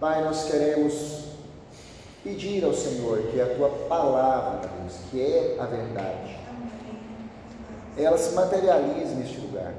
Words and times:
Pai, 0.00 0.24
nós 0.24 0.50
queremos 0.50 1.24
pedir 2.24 2.64
ao 2.64 2.74
Senhor 2.74 3.18
que 3.30 3.40
a 3.40 3.54
tua 3.54 3.68
palavra, 3.88 4.68
Deus, 4.80 4.94
que 5.10 5.20
é 5.20 5.56
a 5.60 5.66
verdade, 5.66 6.36
ela 7.96 8.18
se 8.18 8.34
materialize 8.34 9.14
neste 9.14 9.40
lugar. 9.40 9.72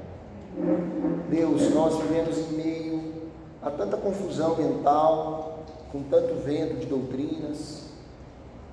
Deus, 1.28 1.70
nós 1.74 2.00
vivemos 2.00 2.38
em 2.38 2.52
meio 2.54 3.12
a 3.62 3.70
tanta 3.70 3.98
confusão 3.98 4.56
mental, 4.56 5.58
com 5.92 6.02
tanto 6.04 6.34
vento 6.36 6.76
de 6.76 6.86
doutrinas, 6.86 7.82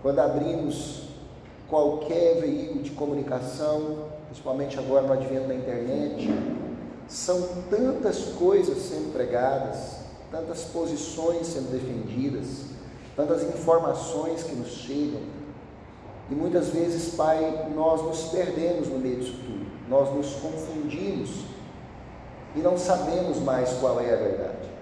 quando 0.02 0.20
abrimos 0.20 1.10
qualquer 1.70 2.40
veículo 2.40 2.84
de 2.84 2.92
comunicação, 2.92 4.06
principalmente 4.28 4.80
agora 4.80 5.08
no 5.08 5.14
advento 5.14 5.48
da 5.50 5.56
internet, 5.56 6.34
são 7.08 7.42
tantas 7.70 8.26
coisas 8.38 8.78
sendo 8.78 9.12
pregadas, 9.12 10.03
tantas 10.34 10.64
posições 10.64 11.46
sendo 11.46 11.72
defendidas, 11.72 12.66
tantas 13.16 13.44
informações 13.44 14.42
que 14.42 14.56
nos 14.56 14.70
chegam. 14.70 15.22
E 16.28 16.34
muitas 16.34 16.70
vezes, 16.70 17.14
Pai, 17.14 17.70
nós 17.76 18.02
nos 18.02 18.30
perdemos 18.30 18.88
no 18.88 18.98
meio 18.98 19.18
disso 19.18 19.38
tudo, 19.46 19.68
nós 19.88 20.12
nos 20.12 20.34
confundimos 20.34 21.30
e 22.56 22.60
não 22.62 22.80
sabemos 22.80 23.38
mais 23.38 23.74
qual 23.74 24.00
é 24.00 24.12
a 24.12 24.18
verdade. 24.18 24.74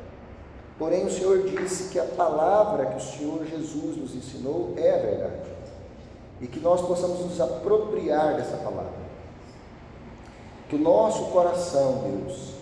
Porém, 0.79 1.05
o 1.05 1.11
Senhor 1.11 1.43
disse 1.43 1.89
que 1.89 1.99
a 1.99 2.05
palavra 2.05 2.85
que 2.85 2.97
o 2.97 3.01
Senhor 3.01 3.45
Jesus 3.45 3.97
nos 3.97 4.15
ensinou 4.15 4.73
é 4.77 4.93
a 4.93 5.01
verdade 5.01 5.51
e 6.39 6.47
que 6.47 6.61
nós 6.61 6.79
possamos 6.79 7.19
nos 7.19 7.41
apropriar 7.41 8.35
dessa 8.37 8.55
palavra. 8.55 9.01
Que 10.69 10.77
o 10.77 10.79
nosso 10.79 11.25
coração, 11.25 12.03
Deus, 12.05 12.60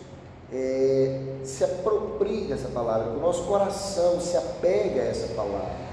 é, 0.51 1.21
se 1.43 1.63
aproprie 1.63 2.45
dessa 2.45 2.69
palavra, 2.69 3.11
que 3.11 3.17
o 3.17 3.21
nosso 3.21 3.43
coração 3.43 4.19
se 4.19 4.35
apegue 4.35 4.99
a 4.99 5.03
essa 5.03 5.33
palavra, 5.33 5.89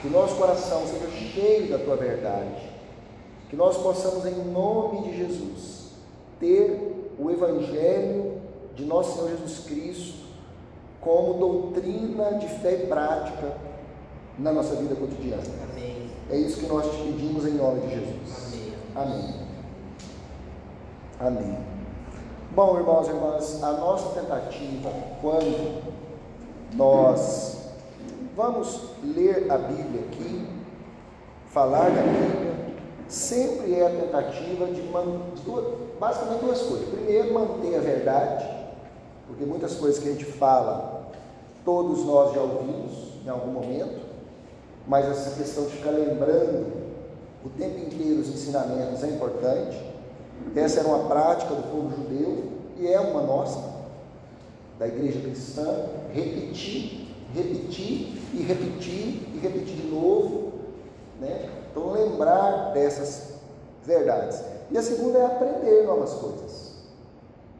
que 0.00 0.08
o 0.08 0.10
nosso 0.10 0.34
coração 0.36 0.86
seja 0.86 1.10
cheio 1.10 1.70
da 1.70 1.78
tua 1.78 1.96
verdade, 1.96 2.70
que 3.48 3.56
nós 3.56 3.76
possamos, 3.76 4.24
em 4.24 4.34
nome 4.50 5.02
de 5.02 5.18
Jesus, 5.18 5.90
ter 6.38 7.14
o 7.18 7.30
Evangelho 7.30 8.40
de 8.74 8.84
nosso 8.84 9.16
Senhor 9.16 9.30
Jesus 9.30 9.64
Cristo 9.66 10.20
como 11.00 11.34
doutrina 11.34 12.34
de 12.34 12.46
fé 12.46 12.84
e 12.84 12.86
prática 12.86 13.56
na 14.38 14.52
nossa 14.52 14.76
vida 14.76 14.94
cotidiana. 14.94 15.42
Amém. 15.70 16.10
É 16.30 16.36
isso 16.36 16.60
que 16.60 16.66
nós 16.66 16.86
te 16.86 16.96
pedimos 17.02 17.46
em 17.46 17.52
nome 17.52 17.80
de 17.80 17.94
Jesus. 17.94 18.74
Amém. 18.94 19.34
Amém. 21.18 21.40
Amém. 21.42 21.79
Bom, 22.52 22.76
irmãos 22.78 23.06
e 23.06 23.10
irmãs, 23.10 23.62
a 23.62 23.72
nossa 23.74 24.20
tentativa, 24.20 24.90
quando 25.20 25.84
nós 26.74 27.58
vamos 28.34 28.80
ler 29.04 29.46
a 29.48 29.56
Bíblia 29.56 30.00
aqui, 30.00 30.48
falar 31.46 31.90
da 31.90 32.02
Bíblia, 32.02 32.74
sempre 33.06 33.74
é 33.74 33.86
a 33.86 33.90
tentativa 33.90 34.66
de, 34.66 34.82
manter, 34.82 35.94
basicamente 36.00 36.40
duas 36.40 36.60
coisas. 36.62 36.88
Primeiro, 36.88 37.32
manter 37.32 37.76
a 37.76 37.80
verdade, 37.80 38.44
porque 39.28 39.44
muitas 39.44 39.76
coisas 39.76 40.02
que 40.02 40.08
a 40.08 40.12
gente 40.12 40.24
fala, 40.24 41.08
todos 41.64 42.04
nós 42.04 42.34
já 42.34 42.40
ouvimos 42.40 43.12
em 43.24 43.28
algum 43.28 43.52
momento, 43.52 44.00
mas 44.88 45.08
essa 45.08 45.36
questão 45.40 45.66
de 45.66 45.76
ficar 45.76 45.90
lembrando 45.90 46.90
o 47.44 47.48
tempo 47.50 47.78
inteiro 47.78 48.20
os 48.20 48.28
ensinamentos 48.28 49.04
é 49.04 49.06
importante. 49.06 49.89
Essa 50.54 50.80
era 50.80 50.88
uma 50.88 51.08
prática 51.08 51.54
do 51.54 51.62
povo 51.62 51.90
judeu 51.96 52.44
e 52.78 52.86
é 52.86 52.98
uma 53.00 53.22
nossa, 53.22 53.62
da 54.78 54.86
igreja 54.88 55.20
cristã, 55.20 55.86
repetir, 56.12 57.08
repetir 57.34 58.18
e 58.32 58.42
repetir 58.42 59.28
e 59.34 59.38
repetir 59.42 59.76
de 59.76 59.86
novo, 59.88 60.52
né? 61.20 61.48
Então 61.70 61.92
lembrar 61.92 62.72
dessas 62.72 63.34
verdades. 63.84 64.42
E 64.70 64.78
a 64.78 64.82
segunda 64.82 65.18
é 65.18 65.26
aprender 65.26 65.84
novas 65.84 66.14
coisas. 66.14 66.70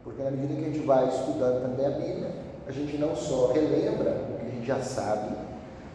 Porque 0.02 0.22
na 0.22 0.30
medida 0.30 0.54
que 0.54 0.64
a 0.64 0.72
gente 0.72 0.86
vai 0.86 1.08
estudando 1.08 1.62
também 1.62 1.86
a 1.86 1.90
Bíblia, 1.90 2.30
a 2.66 2.72
gente 2.72 2.96
não 2.96 3.14
só 3.14 3.52
relembra 3.52 4.24
o 4.32 4.38
que 4.38 4.46
a 4.46 4.50
gente 4.50 4.66
já 4.66 4.80
sabe, 4.80 5.34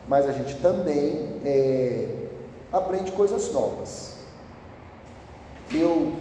mas 0.07 0.27
a 0.27 0.31
gente 0.31 0.55
também 0.57 1.39
é, 1.43 2.27
aprende 2.71 3.11
coisas 3.11 3.51
novas. 3.51 4.15
Eu, 5.73 6.13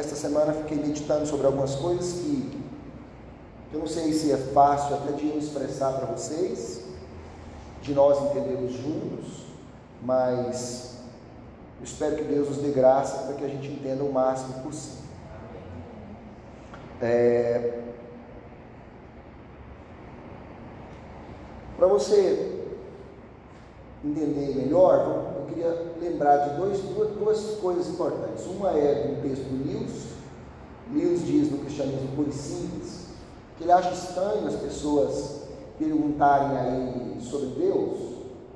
esta 0.00 0.16
semana, 0.16 0.52
fiquei 0.52 0.78
meditando 0.78 1.26
sobre 1.26 1.46
algumas 1.46 1.74
coisas 1.74 2.20
que 2.20 2.60
eu 3.72 3.78
não 3.78 3.86
sei 3.86 4.12
se 4.12 4.32
é 4.32 4.36
fácil 4.36 4.96
até 4.96 5.12
de 5.12 5.28
eu 5.28 5.38
expressar 5.38 5.92
para 5.92 6.06
vocês, 6.06 6.82
de 7.82 7.94
nós 7.94 8.20
entendermos 8.22 8.72
juntos, 8.72 9.46
mas 10.02 10.96
eu 11.78 11.84
espero 11.84 12.16
que 12.16 12.24
Deus 12.24 12.48
nos 12.48 12.58
dê 12.58 12.70
graça 12.70 13.24
para 13.24 13.34
que 13.34 13.44
a 13.44 13.48
gente 13.48 13.68
entenda 13.68 14.02
o 14.02 14.12
máximo 14.12 14.54
possível. 14.62 15.04
É, 17.00 17.80
para 21.76 21.86
você 21.86 22.66
entender 24.04 24.54
melhor, 24.56 25.29
eu 25.40 25.46
queria 25.46 25.92
lembrar 26.00 26.36
de 26.48 26.56
dois, 26.56 26.78
duas, 26.80 27.10
duas 27.10 27.40
coisas 27.60 27.88
importantes. 27.88 28.44
Uma 28.46 28.70
é 28.70 29.08
do 29.08 29.22
texto 29.22 29.42
do 29.42 29.66
Lewis. 29.66 30.10
Lewis 30.92 31.26
diz 31.26 31.50
no 31.50 31.58
Cristianismo 31.58 32.08
Puro 32.16 32.28
e 32.28 32.32
Simples 32.32 33.00
que 33.56 33.64
ele 33.64 33.72
acha 33.72 33.90
estranho 33.90 34.46
as 34.46 34.56
pessoas 34.56 35.42
perguntarem 35.78 36.56
a 36.56 36.66
ele 36.66 37.20
sobre 37.20 37.48
Deus 37.48 37.98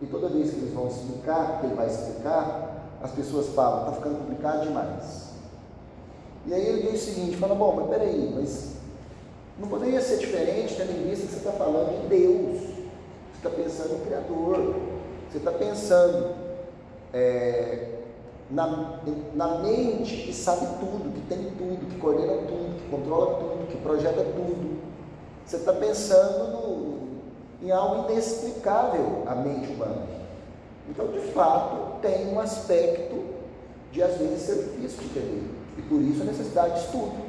e 0.01 0.07
toda 0.07 0.29
vez 0.29 0.51
que 0.51 0.57
eles 0.57 0.73
vão 0.73 0.89
explicar, 0.89 1.61
que 1.61 1.67
ele 1.67 1.75
vai 1.75 1.87
explicar, 1.87 2.89
as 3.03 3.11
pessoas 3.11 3.49
falam, 3.49 3.81
está 3.81 3.93
ficando 3.93 4.19
complicado 4.19 4.67
demais. 4.67 5.31
E 6.47 6.55
aí 6.55 6.67
ele 6.67 6.91
diz 6.91 7.03
o 7.03 7.05
seguinte, 7.05 7.37
fala, 7.37 7.55
bom, 7.55 7.75
mas 7.77 7.89
peraí, 7.89 8.33
mas 8.35 8.75
não 9.59 9.69
poderia 9.69 10.01
ser 10.01 10.19
diferente 10.19 10.75
tendo 10.75 10.91
em 10.91 11.11
vista 11.11 11.27
que 11.27 11.33
você 11.33 11.39
está 11.39 11.53
falando 11.53 12.03
de 12.03 12.09
Deus, 12.09 12.63
você 12.63 13.37
está 13.37 13.51
pensando 13.51 13.99
no 13.99 14.05
Criador, 14.07 14.75
você 15.31 15.39
está 15.39 15.53
pensando 15.53 16.34
é, 17.15 18.01
na, 18.51 18.99
na 19.35 19.59
mente 19.59 20.17
que 20.17 20.33
sabe 20.35 20.67
tudo, 20.81 21.15
que 21.15 21.21
tem 21.29 21.45
tudo, 21.57 21.89
que 21.89 21.99
coordena 21.99 22.35
tudo, 22.43 22.77
que 22.77 22.91
controla 22.91 23.39
tudo, 23.39 23.69
que 23.69 23.77
projeta 23.79 24.23
tudo. 24.23 24.83
Você 25.47 25.57
está 25.57 25.73
pensando 25.73 26.53
no, 26.53 26.99
em 27.63 27.71
algo 27.71 28.11
inexplicável 28.11 29.23
à 29.27 29.35
mente 29.37 29.73
humana. 29.73 30.07
Então, 30.89 31.07
de 31.07 31.21
fato, 31.33 32.01
tem 32.03 32.35
um 32.35 32.41
aspecto 32.41 33.25
de 33.93 34.03
às 34.03 34.19
vezes 34.19 34.43
ser 34.43 34.57
difícil 34.57 34.99
de 34.99 35.05
entender. 35.07 35.51
E 35.79 35.83
por 35.83 36.01
isso 36.01 36.23
a 36.23 36.27
necessidade 36.27 36.75
de 36.75 36.81
estudo. 36.81 37.25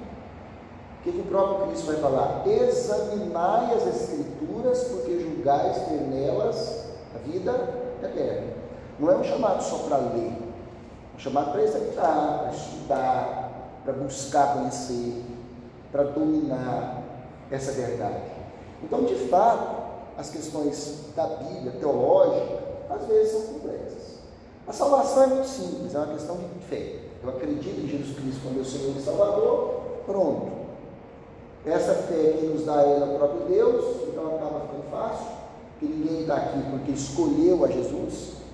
O 1.00 1.04
que, 1.04 1.12
que 1.12 1.20
o 1.20 1.26
próprio 1.26 1.68
Cristo 1.68 1.86
vai 1.86 1.98
falar? 1.98 2.44
Examinai 2.48 3.76
as 3.76 3.86
Escrituras, 3.86 4.84
porque 4.86 5.20
julgais 5.20 5.78
ter 5.88 6.02
nelas 6.02 6.86
a 7.14 7.20
vida 7.20 7.52
eterna. 8.04 8.55
Não 9.00 9.12
é 9.12 9.16
um 9.18 9.24
chamado 9.24 9.62
só 9.62 9.80
para 9.80 9.98
ler, 9.98 10.32
é 10.32 11.16
um 11.16 11.20
chamado 11.20 11.52
para 11.52 11.64
examinar, 11.64 12.40
para 12.40 12.52
estudar, 12.52 13.52
para 13.84 13.94
buscar 13.94 14.54
conhecer, 14.54 15.24
para 15.92 16.04
dominar 16.04 17.04
essa 17.52 17.72
verdade. 17.74 18.24
Então, 18.84 19.04
de 19.04 19.16
fato, 19.28 19.86
as 20.18 20.30
questões 20.30 21.06
da 21.16 21.28
Bíblia, 21.28 21.74
teológica, 21.74 22.60
às 22.90 23.06
vezes 23.06 23.32
são 23.32 23.54
complexas. 23.54 24.20
A 24.68 24.74
salvação 24.74 25.24
é 25.24 25.28
muito 25.28 25.48
simples, 25.48 25.94
é 25.94 25.98
uma 25.98 26.14
questão 26.14 26.38
de 26.38 26.66
fé. 26.66 27.00
Eu 27.24 27.30
acredito 27.30 27.80
em 27.80 27.88
Jesus 27.88 28.18
Cristo 28.18 28.42
como 28.44 28.56
meu 28.56 28.66
Senhor 28.66 28.96
e 28.98 29.02
Salvador, 29.02 29.82
pronto. 30.06 30.52
Essa 31.66 31.94
fé 31.94 32.38
que 32.40 32.46
nos 32.46 32.66
dá 32.66 32.82
é 32.82 33.04
o 33.04 33.18
próprio 33.18 33.42
Deus, 33.48 34.08
então 34.08 34.36
acaba 34.36 34.62
ficando 34.62 34.90
fácil 34.92 35.28
que 35.80 35.86
ninguém 35.86 36.22
está 36.22 36.36
aqui 36.36 36.60
porque 36.70 36.92
escolheu 36.92 37.66
a 37.66 37.68
Jesus. 37.68 38.45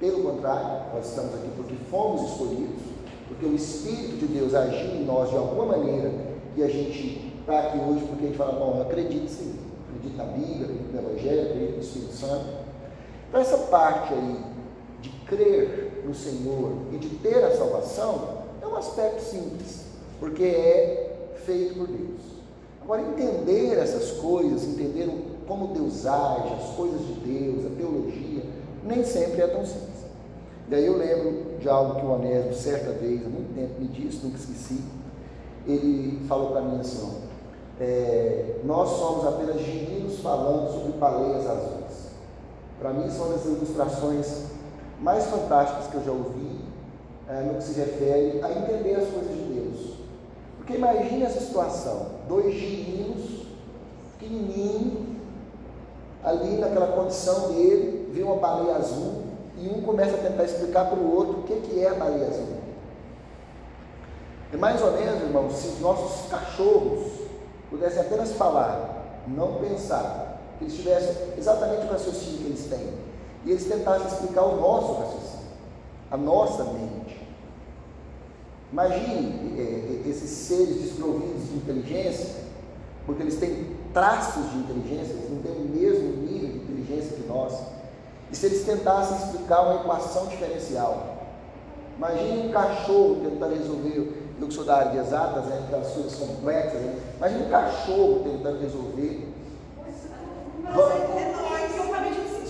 Pelo 0.00 0.22
contrário, 0.22 0.94
nós 0.94 1.10
estamos 1.10 1.34
aqui 1.34 1.50
porque 1.54 1.74
fomos 1.90 2.30
escolhidos, 2.30 2.80
porque 3.28 3.44
o 3.44 3.54
Espírito 3.54 4.16
de 4.16 4.28
Deus 4.28 4.54
agiu 4.54 4.92
em 4.92 5.04
nós 5.04 5.28
de 5.28 5.36
alguma 5.36 5.66
maneira 5.66 6.10
e 6.56 6.62
a 6.62 6.68
gente 6.68 7.34
está 7.38 7.60
aqui 7.60 7.78
hoje 7.78 8.06
porque 8.06 8.24
a 8.24 8.26
gente 8.28 8.38
fala, 8.38 8.52
bom, 8.52 8.80
acredito 8.80 9.28
sim, 9.28 9.56
acredito 9.86 10.16
na 10.16 10.24
Bíblia, 10.24 10.64
acredito 10.64 10.92
no 10.92 11.00
Evangelho, 11.00 11.42
acredito 11.42 11.74
no 11.74 11.82
Espírito 11.82 12.12
Santo. 12.14 12.46
Então 13.28 13.40
essa 13.42 13.58
parte 13.58 14.14
aí 14.14 14.40
de 15.02 15.10
crer 15.26 16.02
no 16.06 16.14
Senhor 16.14 16.72
e 16.92 16.96
de 16.96 17.08
ter 17.16 17.44
a 17.44 17.54
salvação 17.54 18.38
é 18.62 18.66
um 18.66 18.76
aspecto 18.76 19.20
simples, 19.20 19.84
porque 20.18 20.44
é 20.44 21.34
feito 21.44 21.74
por 21.74 21.86
Deus. 21.86 22.40
Agora 22.82 23.02
entender 23.02 23.78
essas 23.78 24.12
coisas, 24.12 24.64
entender 24.64 25.10
como 25.46 25.74
Deus 25.74 26.06
age, 26.06 26.54
as 26.54 26.74
coisas 26.74 27.00
de 27.00 27.12
Deus, 27.20 27.66
a 27.66 27.76
teologia, 27.76 28.42
nem 28.84 29.04
sempre 29.04 29.42
é 29.42 29.46
tão 29.46 29.64
simples. 29.64 30.00
Daí 30.68 30.86
eu 30.86 30.96
lembro 30.96 31.58
de 31.58 31.68
algo 31.68 31.96
que 31.96 32.06
o 32.06 32.10
Onésio, 32.10 32.54
certa 32.54 32.92
vez, 32.92 33.26
há 33.26 33.28
muito 33.28 33.54
tempo, 33.54 33.80
me 33.80 33.88
disse, 33.88 34.24
nunca 34.24 34.38
esqueci. 34.38 34.80
Ele 35.66 36.24
falou 36.28 36.52
para 36.52 36.60
mim 36.62 36.80
assim: 36.80 37.22
é, 37.80 38.60
nós 38.64 38.88
somos 38.90 39.26
apenas 39.26 39.60
girinos 39.60 40.20
falando 40.20 40.72
sobre 40.72 40.92
baleias 40.92 41.46
azuis. 41.46 42.10
Para 42.78 42.92
mim, 42.92 43.10
são 43.10 43.30
das 43.30 43.44
ilustrações 43.44 44.44
mais 45.00 45.26
fantásticas 45.26 45.88
que 45.88 45.96
eu 45.96 46.04
já 46.04 46.12
ouvi 46.12 46.60
é, 47.28 47.40
no 47.42 47.54
que 47.54 47.64
se 47.64 47.78
refere 47.78 48.40
a 48.42 48.50
entender 48.50 48.94
as 48.94 49.08
coisas 49.08 49.34
de 49.34 49.42
Deus. 49.54 49.94
Porque 50.56 50.74
imagine 50.74 51.24
essa 51.24 51.40
situação: 51.40 52.06
dois 52.28 52.54
girinos, 52.54 53.46
pequenininhos, 54.18 55.10
ali 56.22 56.58
naquela 56.58 56.88
condição 56.88 57.52
dele, 57.52 57.99
vê 58.12 58.22
uma 58.22 58.36
baleia 58.36 58.76
azul 58.76 59.24
e 59.56 59.68
um 59.68 59.82
começa 59.82 60.16
a 60.16 60.18
tentar 60.18 60.44
explicar 60.44 60.86
para 60.86 60.98
o 60.98 61.14
outro 61.14 61.40
o 61.40 61.42
que, 61.44 61.54
que 61.60 61.80
é 61.80 61.88
a 61.88 61.94
baleia 61.94 62.28
azul. 62.28 62.60
É 64.52 64.56
mais 64.56 64.82
ou 64.82 64.92
menos, 64.92 65.22
irmãos, 65.22 65.52
se 65.52 65.80
nossos 65.80 66.28
cachorros 66.28 67.06
pudessem 67.68 68.00
apenas 68.00 68.32
falar, 68.32 69.22
não 69.28 69.54
pensar, 69.54 70.40
que 70.58 70.64
eles 70.64 70.74
tivessem 70.74 71.14
exatamente 71.38 71.86
o 71.86 71.90
raciocínio 71.90 72.38
que 72.38 72.46
eles 72.46 72.64
têm, 72.64 72.88
e 73.44 73.50
eles 73.50 73.64
tentassem 73.64 74.06
explicar 74.08 74.42
o 74.42 74.60
nosso 74.60 74.94
raciocínio, 74.94 75.46
a 76.10 76.16
nossa 76.16 76.64
mente. 76.64 77.20
Imagine 78.72 79.58
é, 79.58 79.62
é, 79.62 80.08
esses 80.08 80.30
seres 80.30 80.80
desprovidos 80.80 81.48
de 81.48 81.56
inteligência, 81.56 82.44
porque 83.06 83.22
eles 83.22 83.36
têm 83.36 83.76
traços 83.92 84.50
de 84.50 84.58
inteligência, 84.58 85.12
eles 85.12 85.30
não 85.30 85.42
têm 85.42 85.52
o 85.52 85.68
mesmo 85.68 86.08
nível 86.24 86.50
de 86.50 86.56
inteligência 86.58 87.16
que 87.16 87.26
nós. 87.26 87.54
E 88.30 88.36
se 88.36 88.46
eles 88.46 88.64
tentassem 88.64 89.16
explicar 89.16 89.62
uma 89.62 89.80
equação 89.80 90.26
diferencial? 90.26 91.16
Imagine 91.96 92.48
um 92.48 92.52
cachorro 92.52 93.20
tentando 93.22 93.56
resolver 93.56 93.96
eu 93.96 94.48
que 94.48 94.54
sou 94.54 94.64
da 94.64 94.76
área 94.76 94.92
de 94.92 94.98
exatas, 94.98 95.44
né, 95.44 95.62
aquelas 95.66 95.92
coisas 95.92 96.14
complexas, 96.14 96.80
né? 96.80 96.98
imagina 97.18 97.46
um 97.46 97.50
cachorro 97.50 98.20
tentando 98.24 98.60
resolver. 98.60 99.28
Vamos, 100.64 100.94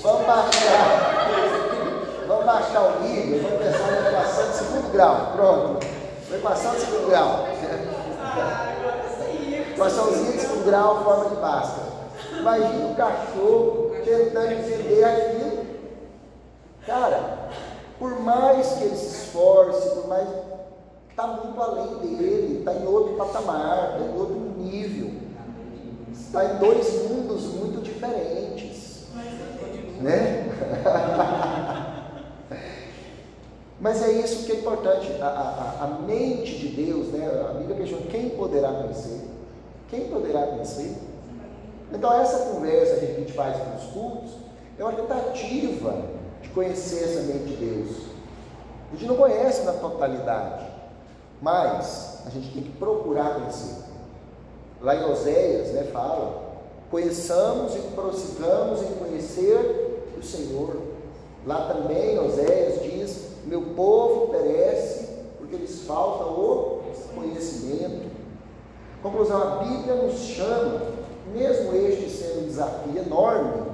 vamos 0.03 0.27
baixar, 0.27 1.11
vamos 2.29 2.45
baixar 2.45 2.81
o 2.81 3.01
nível, 3.03 3.43
vamos 3.43 3.59
pensar 3.59 3.91
na 3.91 4.09
equação 4.09 4.51
de 4.51 4.57
segundo 4.57 4.93
grau. 4.93 5.33
Pronto. 5.35 5.87
Uma 6.29 6.37
equação 6.37 6.75
de 6.75 6.81
segundo 6.81 7.11
grau. 7.11 7.47
Equaçãozinha 9.73 10.33
de 10.33 10.41
segundo 10.41 10.65
grau, 10.65 11.05
forma 11.05 11.31
de 11.31 11.37
pasta. 11.37 11.81
Imagina 12.39 12.87
o 12.87 12.95
cachorro 12.95 13.97
tentando 14.05 14.53
entender 14.53 15.05
aquilo. 15.05 15.40
Cara, 16.87 17.51
por 17.99 18.21
mais 18.21 18.67
que 18.75 18.85
ele 18.85 18.97
se 18.97 19.25
esforce, 19.25 19.91
por 19.91 20.09
mais 20.09 20.29
está 21.11 21.27
muito 21.27 21.61
além 21.61 21.99
dele, 21.99 22.59
está 22.61 22.73
em 22.73 22.87
outro 22.87 23.15
patamar, 23.15 23.99
está 23.99 24.11
em 24.11 24.19
outro 24.19 24.39
nível, 24.57 25.11
está 26.13 26.45
em 26.47 26.59
dois 26.59 27.11
mundos 27.11 27.45
muito 27.55 27.83
diferentes. 27.83 29.05
Né? 30.01 30.47
Mas 33.79 34.03
é 34.03 34.13
isso 34.13 34.47
que 34.47 34.53
é 34.53 34.57
importante, 34.57 35.11
a, 35.21 35.27
a, 35.27 35.85
a 35.85 35.89
mente 36.07 36.59
de 36.59 36.69
Deus, 36.69 37.09
né? 37.09 37.27
a 37.49 37.55
Bíblia 37.55 37.77
questiona 37.77 38.07
quem 38.07 38.31
poderá 38.31 38.73
conhecer? 38.73 39.21
Quem 39.91 40.09
poderá 40.09 40.47
conhecer? 40.47 40.97
Então 41.93 42.13
essa 42.19 42.51
conversa 42.51 42.97
que 42.97 43.07
a 43.07 43.15
gente 43.15 43.33
faz 43.33 43.57
nos 43.75 43.85
cultos 43.93 44.31
é 44.79 44.85
uma 44.85 44.93
tentativa 44.93 46.20
de 46.43 46.49
conhecer 46.51 47.05
essa 47.05 47.21
mente 47.23 47.45
de 47.45 47.57
Deus. 47.57 47.97
A 48.93 48.97
gente 48.97 49.07
não 49.07 49.17
conhece 49.17 49.63
na 49.63 49.73
totalidade. 49.73 50.71
Mas 51.41 52.19
a 52.27 52.31
gente 52.31 52.53
tem 52.53 52.63
que 52.63 52.73
procurar 52.73 53.37
conhecer. 53.37 53.77
Lá 54.81 54.95
em 54.95 55.05
Oséias, 55.11 55.69
né, 55.73 55.85
fala: 55.93 56.43
conheçamos 56.91 57.75
e 57.77 57.79
prossigamos 57.95 58.83
em 58.83 58.95
conhecer 58.95 60.05
o 60.19 60.23
Senhor. 60.23 60.77
Lá 61.47 61.73
também 61.73 62.19
Oséias 62.19 62.83
diz: 62.83 63.31
meu 63.47 63.63
povo 63.75 64.29
perece 64.29 65.09
porque 65.39 65.57
lhes 65.57 65.83
falta 65.83 66.25
o 66.25 66.83
conhecimento. 67.15 68.11
Conclusão: 69.03 69.43
a 69.43 69.57
Bíblia 69.65 69.95
nos 69.95 70.19
chama, 70.19 70.83
mesmo 71.33 71.75
este 71.75 72.11
sendo 72.11 72.41
um 72.41 72.49
desafio 72.49 72.99
enorme, 72.99 73.70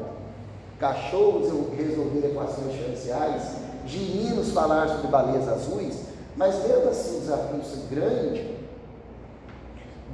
cachorros 0.79 1.49
resolver 1.77 2.27
equações 2.27 2.73
diferenciais, 2.73 3.43
girinos 3.87 4.53
falar 4.53 4.89
sobre 4.89 5.09
baleias 5.09 5.49
azuis, 5.49 6.03
mas 6.37 6.63
mesmo 6.67 6.91
assim 6.91 7.17
o 7.17 7.21
desafio 7.21 7.65
ser 7.65 7.95
grande, 7.95 8.57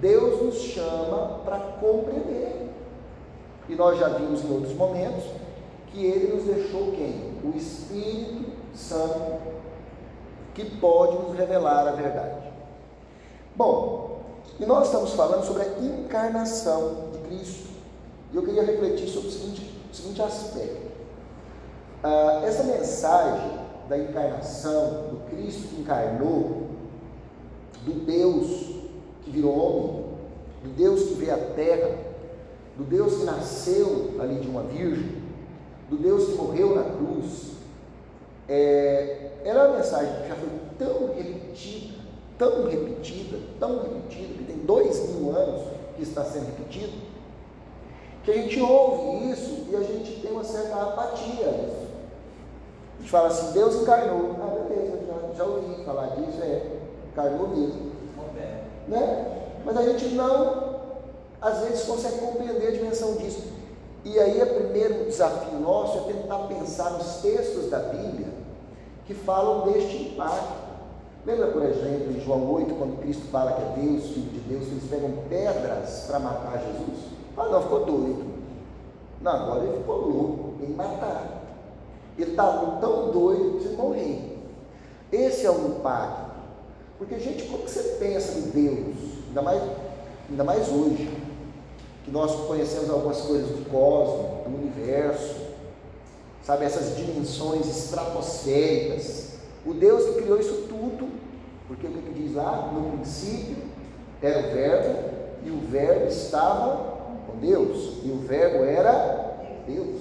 Deus 0.00 0.42
nos 0.42 0.56
chama 0.56 1.40
para 1.44 1.58
compreender. 1.80 2.70
E 3.68 3.74
nós 3.74 3.98
já 3.98 4.08
vimos 4.08 4.44
em 4.44 4.52
outros 4.52 4.74
momentos 4.74 5.24
que 5.88 6.04
Ele 6.04 6.34
nos 6.34 6.44
deixou 6.44 6.92
quem? 6.92 7.32
O 7.44 7.56
Espírito 7.56 8.50
Santo, 8.74 9.40
que 10.54 10.64
pode 10.64 11.18
nos 11.18 11.36
revelar 11.36 11.86
a 11.86 11.92
verdade. 11.92 12.52
Bom, 13.54 14.20
e 14.58 14.66
nós 14.66 14.86
estamos 14.86 15.12
falando 15.12 15.44
sobre 15.44 15.62
a 15.62 15.78
encarnação 15.78 17.10
de 17.12 17.18
Cristo. 17.28 17.70
E 18.32 18.36
eu 18.36 18.42
queria 18.42 18.64
refletir 18.64 19.08
sobre 19.08 19.28
o 19.28 19.32
seguinte, 19.32 19.71
o 19.92 19.94
seguinte 19.94 20.22
aspecto. 20.22 20.90
Ah, 22.02 22.42
essa 22.44 22.64
mensagem 22.64 23.58
da 23.88 23.98
encarnação, 23.98 25.10
do 25.10 25.28
Cristo 25.30 25.68
que 25.68 25.80
encarnou, 25.82 26.68
do 27.84 27.92
Deus 28.06 28.72
que 29.22 29.30
virou 29.30 29.54
homem, 29.54 30.04
do 30.64 30.70
Deus 30.76 31.02
que 31.02 31.14
veio 31.14 31.34
à 31.34 31.38
terra, 31.38 31.90
do 32.76 32.84
Deus 32.84 33.18
que 33.18 33.24
nasceu 33.24 34.14
ali 34.18 34.40
de 34.40 34.48
uma 34.48 34.62
virgem, 34.62 35.22
do 35.90 35.96
Deus 35.96 36.24
que 36.24 36.36
morreu 36.36 36.74
na 36.74 36.84
cruz. 36.84 37.52
É, 38.48 39.32
era 39.44 39.58
é 39.58 39.68
uma 39.68 39.76
mensagem 39.76 40.22
que 40.22 40.28
já 40.28 40.34
foi 40.34 40.48
tão 40.78 41.14
repetida, 41.14 41.94
tão 42.38 42.68
repetida, 42.68 43.38
tão 43.60 43.82
repetida, 43.82 44.34
que 44.38 44.44
tem 44.44 44.56
dois 44.58 45.08
mil 45.10 45.36
anos 45.36 45.62
que 45.96 46.02
está 46.02 46.24
sendo 46.24 46.46
repetido, 46.46 46.92
que 48.24 48.30
a 48.30 48.34
gente 48.34 48.60
ouve 48.60 49.30
isso 49.30 49.66
e 49.70 49.76
a 49.76 49.80
gente 49.80 50.20
tem 50.20 50.30
uma 50.30 50.44
certa 50.44 50.74
apatia 50.82 51.82
a 53.02 53.02
gente 53.02 53.10
fala 53.10 53.28
assim, 53.28 53.52
Deus 53.52 53.82
encarnou. 53.82 54.36
Ah, 54.40 54.64
beleza, 54.68 55.00
já, 55.06 55.34
já 55.36 55.44
ouvi 55.44 55.84
falar 55.84 56.06
disso, 56.14 56.40
é, 56.40 56.62
encarnou 57.10 57.48
mesmo. 57.48 57.92
Né? 58.86 59.42
Mas 59.64 59.76
a 59.76 59.82
gente 59.82 60.14
não, 60.14 60.76
às 61.40 61.58
vezes, 61.60 61.84
consegue 61.84 62.18
compreender 62.18 62.68
a 62.68 62.70
dimensão 62.70 63.16
disso. 63.16 63.42
E 64.04 64.18
aí, 64.20 64.40
o 64.40 64.46
primeiro 64.46 65.04
desafio 65.04 65.58
nosso 65.58 65.98
é 65.98 66.12
tentar 66.12 66.38
pensar 66.46 66.90
nos 66.90 67.16
textos 67.16 67.70
da 67.70 67.78
Bíblia 67.78 68.28
que 69.06 69.14
falam 69.14 69.72
deste 69.72 69.96
impacto. 69.96 70.62
Lembra, 71.26 71.48
por 71.48 71.62
exemplo, 71.62 72.12
em 72.12 72.20
João 72.20 72.52
8, 72.52 72.74
quando 72.74 73.00
Cristo 73.00 73.26
fala 73.32 73.52
que 73.52 73.62
é 73.62 73.84
Deus, 73.84 74.04
Filho 74.10 74.30
de 74.30 74.40
Deus, 74.40 74.66
eles 74.68 74.84
pegam 74.88 75.10
pedras 75.28 76.04
para 76.06 76.18
matar 76.20 76.58
Jesus? 76.58 77.11
Ah, 77.36 77.48
não, 77.48 77.62
ficou 77.62 77.84
doido. 77.84 78.24
Não, 79.20 79.32
agora 79.32 79.64
ele 79.64 79.78
ficou 79.78 80.08
louco 80.08 80.54
em 80.62 80.72
matar. 80.72 81.42
Ele 82.18 82.30
está 82.30 82.76
tão 82.80 83.10
doido 83.10 83.60
você 83.60 83.74
morrer. 83.76 84.38
Esse 85.10 85.46
é 85.46 85.50
o 85.50 85.68
impacto. 85.68 86.32
Porque, 86.98 87.18
gente, 87.18 87.44
como 87.44 87.62
você 87.62 87.96
pensa 87.98 88.38
em 88.38 88.50
Deus? 88.50 88.96
Ainda 89.28 89.42
mais, 89.42 89.62
ainda 90.30 90.44
mais 90.44 90.68
hoje, 90.68 91.10
que 92.04 92.10
nós 92.10 92.32
conhecemos 92.46 92.90
algumas 92.90 93.20
coisas 93.22 93.48
do 93.48 93.70
cosmos, 93.70 94.44
do 94.44 94.54
universo, 94.54 95.36
sabe, 96.42 96.64
essas 96.64 96.96
dimensões 96.96 97.66
estratosféricas. 97.66 99.32
O 99.64 99.72
Deus 99.72 100.04
que 100.04 100.22
criou 100.22 100.38
isso 100.38 100.66
tudo, 100.68 101.08
porque 101.68 101.86
o 101.86 101.90
que 101.90 102.12
diz 102.12 102.34
lá? 102.34 102.70
No 102.72 102.98
princípio 102.98 103.56
era 104.20 104.38
o 104.38 104.52
Verbo, 104.52 104.98
e 105.44 105.50
o 105.50 105.58
Verbo 105.70 106.06
estava 106.06 106.91
com 107.32 107.38
Deus, 107.38 107.98
e 108.04 108.10
o 108.10 108.18
Verbo 108.18 108.64
era 108.64 109.36
Deus. 109.66 110.00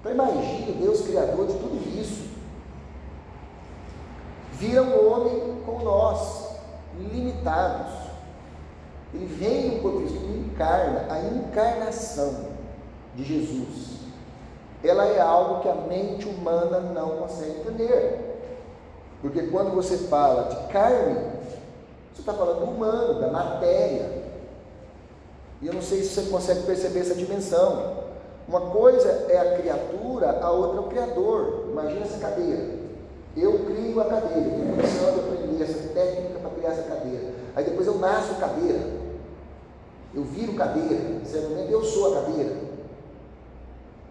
Então 0.00 0.12
imagine 0.12 0.72
Deus 0.80 1.02
criador 1.02 1.46
de 1.46 1.54
tudo 1.54 2.00
isso. 2.00 2.30
Vira 4.52 4.82
um 4.82 5.12
homem 5.12 5.62
como 5.64 5.84
nós, 5.84 6.56
limitados. 6.98 7.92
Ele 9.14 9.26
vem 9.26 9.82
no 9.82 10.00
Cristo, 10.00 10.18
encarna, 10.24 11.06
a 11.12 11.20
encarnação 11.20 12.46
de 13.14 13.24
Jesus. 13.24 13.98
Ela 14.82 15.06
é 15.06 15.20
algo 15.20 15.60
que 15.60 15.68
a 15.68 15.74
mente 15.74 16.26
humana 16.26 16.80
não 16.80 17.18
consegue 17.18 17.60
entender. 17.60 18.32
Porque 19.20 19.42
quando 19.42 19.72
você 19.72 19.98
fala 20.08 20.48
de 20.48 20.72
carne, 20.72 21.14
você 22.12 22.20
está 22.20 22.32
falando 22.32 22.60
do 22.60 22.72
humano, 22.72 23.20
da 23.20 23.28
matéria. 23.28 24.21
E 25.62 25.66
eu 25.68 25.72
não 25.72 25.80
sei 25.80 26.02
se 26.02 26.08
você 26.08 26.28
consegue 26.28 26.62
perceber 26.64 27.00
essa 27.00 27.14
dimensão. 27.14 28.02
Uma 28.48 28.60
coisa 28.62 29.08
é 29.28 29.38
a 29.38 29.58
criatura, 29.58 30.40
a 30.42 30.50
outra 30.50 30.78
é 30.78 30.80
o 30.80 30.88
criador. 30.88 31.66
Imagina 31.70 32.04
essa 32.04 32.18
cadeira. 32.18 32.82
Eu 33.36 33.60
crio 33.60 34.00
a 34.00 34.04
cadeira, 34.06 34.50
tenho 34.50 34.76
condição 34.76 35.14
de 35.14 35.20
aprender 35.20 35.62
essa 35.62 35.88
técnica 35.94 36.40
para 36.40 36.50
criar 36.50 36.70
essa 36.70 36.82
cadeira. 36.82 37.32
Aí 37.54 37.64
depois 37.64 37.86
eu 37.86 37.96
nasço 37.98 38.34
cadeira. 38.34 38.80
Eu 40.14 40.24
viro 40.24 40.54
cadeira, 40.54 41.24
certo 41.24 41.52
eu 41.70 41.84
sou 41.84 42.12
a 42.12 42.20
cadeira. 42.20 42.54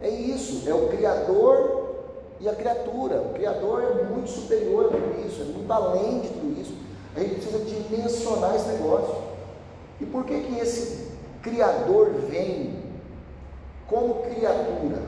É 0.01 0.09
isso, 0.09 0.67
é 0.67 0.73
o 0.73 0.87
Criador 0.87 1.89
e 2.39 2.49
a 2.49 2.55
criatura. 2.55 3.21
O 3.21 3.33
Criador 3.33 3.83
é 3.83 4.03
muito 4.05 4.29
superior 4.29 4.85
a 4.85 4.89
tudo 4.89 5.27
isso, 5.27 5.41
é 5.41 5.45
muito 5.45 5.71
além 5.71 6.21
de 6.21 6.29
tudo 6.29 6.59
isso. 6.59 6.73
A 7.15 7.19
gente 7.19 7.35
precisa 7.35 7.59
dimensionar 7.59 8.55
esse 8.55 8.69
negócio. 8.69 9.15
E 9.99 10.05
por 10.05 10.25
que 10.25 10.39
que 10.39 10.57
esse 10.57 11.10
Criador 11.41 12.11
vem 12.29 12.75
como 13.87 14.23
criatura? 14.23 15.01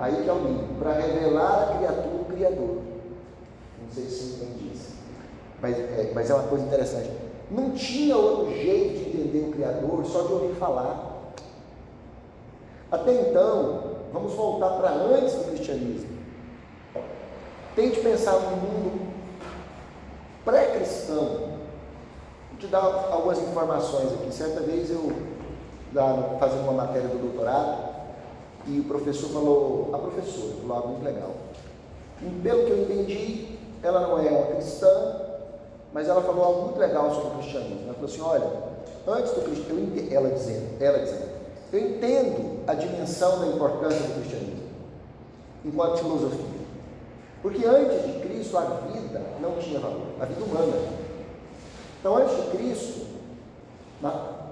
Aí 0.00 0.22
que 0.22 0.28
é 0.28 0.32
o 0.32 0.38
livro, 0.38 0.74
para 0.78 0.92
revelar 0.92 1.62
a 1.62 1.76
criatura 1.76 2.22
o 2.22 2.24
Criador. 2.24 2.78
Não 3.82 3.90
sei 3.92 4.04
se 4.04 4.10
você 4.10 4.44
entende 4.44 4.72
isso. 4.74 4.94
Mas 5.60 5.78
é, 5.78 6.12
mas 6.14 6.30
é 6.30 6.34
uma 6.34 6.44
coisa 6.44 6.64
interessante. 6.64 7.10
Não 7.50 7.70
tinha 7.72 8.16
outro 8.16 8.52
jeito 8.54 9.10
de 9.10 9.20
entender 9.20 9.48
o 9.48 9.52
Criador 9.52 10.04
só 10.06 10.22
de 10.22 10.32
ouvir 10.32 10.54
falar. 10.54 11.32
Até 12.90 13.28
então, 13.28 13.96
vamos 14.12 14.32
voltar 14.34 14.70
para 14.70 14.90
antes 14.90 15.34
do 15.34 15.44
cristianismo. 15.50 16.08
Tente 17.74 18.00
pensar 18.00 18.32
num 18.32 18.56
mundo 18.56 19.08
pré-cristão. 20.44 21.57
Te 22.58 22.66
dar 22.66 23.08
algumas 23.12 23.38
informações 23.38 24.12
aqui. 24.14 24.34
Certa 24.34 24.60
vez 24.60 24.90
eu 24.90 25.12
estava 25.88 26.38
fazendo 26.38 26.62
uma 26.62 26.72
matéria 26.72 27.08
do 27.08 27.18
doutorado 27.18 27.88
e 28.66 28.80
o 28.80 28.84
professor 28.84 29.30
falou, 29.30 29.90
a 29.92 29.98
professora 29.98 30.54
falou 30.60 30.76
algo 30.76 30.88
muito 30.88 31.04
legal. 31.04 31.30
E 32.20 32.28
pelo 32.42 32.64
que 32.64 32.70
eu 32.70 32.82
entendi, 32.82 33.58
ela 33.82 34.00
não 34.00 34.18
é 34.18 34.28
uma 34.28 34.46
cristã, 34.46 34.88
mas 35.92 36.08
ela 36.08 36.20
falou 36.20 36.44
algo 36.44 36.62
muito 36.62 36.78
legal 36.78 37.14
sobre 37.14 37.28
o 37.28 37.30
cristianismo. 37.38 37.84
Ela 37.84 37.94
falou 37.94 38.10
assim: 38.10 38.20
olha, 38.20 38.50
antes 39.06 39.32
do 39.32 39.42
cristianismo, 39.42 40.12
ela 40.12 40.30
dizendo, 40.30 40.82
ela 40.82 40.98
dizendo, 40.98 41.28
eu 41.72 41.78
entendo 41.78 42.64
a 42.66 42.74
dimensão 42.74 43.38
da 43.38 43.46
importância 43.46 44.00
do 44.00 44.14
cristianismo 44.14 44.68
enquanto 45.64 45.98
filosofia. 45.98 46.58
Porque 47.40 47.64
antes 47.64 48.04
de 48.04 48.20
Cristo 48.20 48.58
a 48.58 48.64
vida 48.64 49.22
não 49.40 49.56
tinha 49.58 49.78
valor, 49.78 50.06
a 50.20 50.24
vida 50.24 50.44
humana. 50.44 50.97
Então, 52.00 52.16
antes 52.16 52.36
de 52.36 52.50
Cristo, 52.56 53.06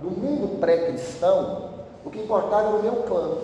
no 0.02 0.10
mundo 0.10 0.60
pré-cristão, 0.60 1.70
o 2.04 2.10
que 2.10 2.20
importava 2.20 2.68
era 2.68 2.76
o 2.76 2.82
meu 2.82 3.02
clã. 3.02 3.38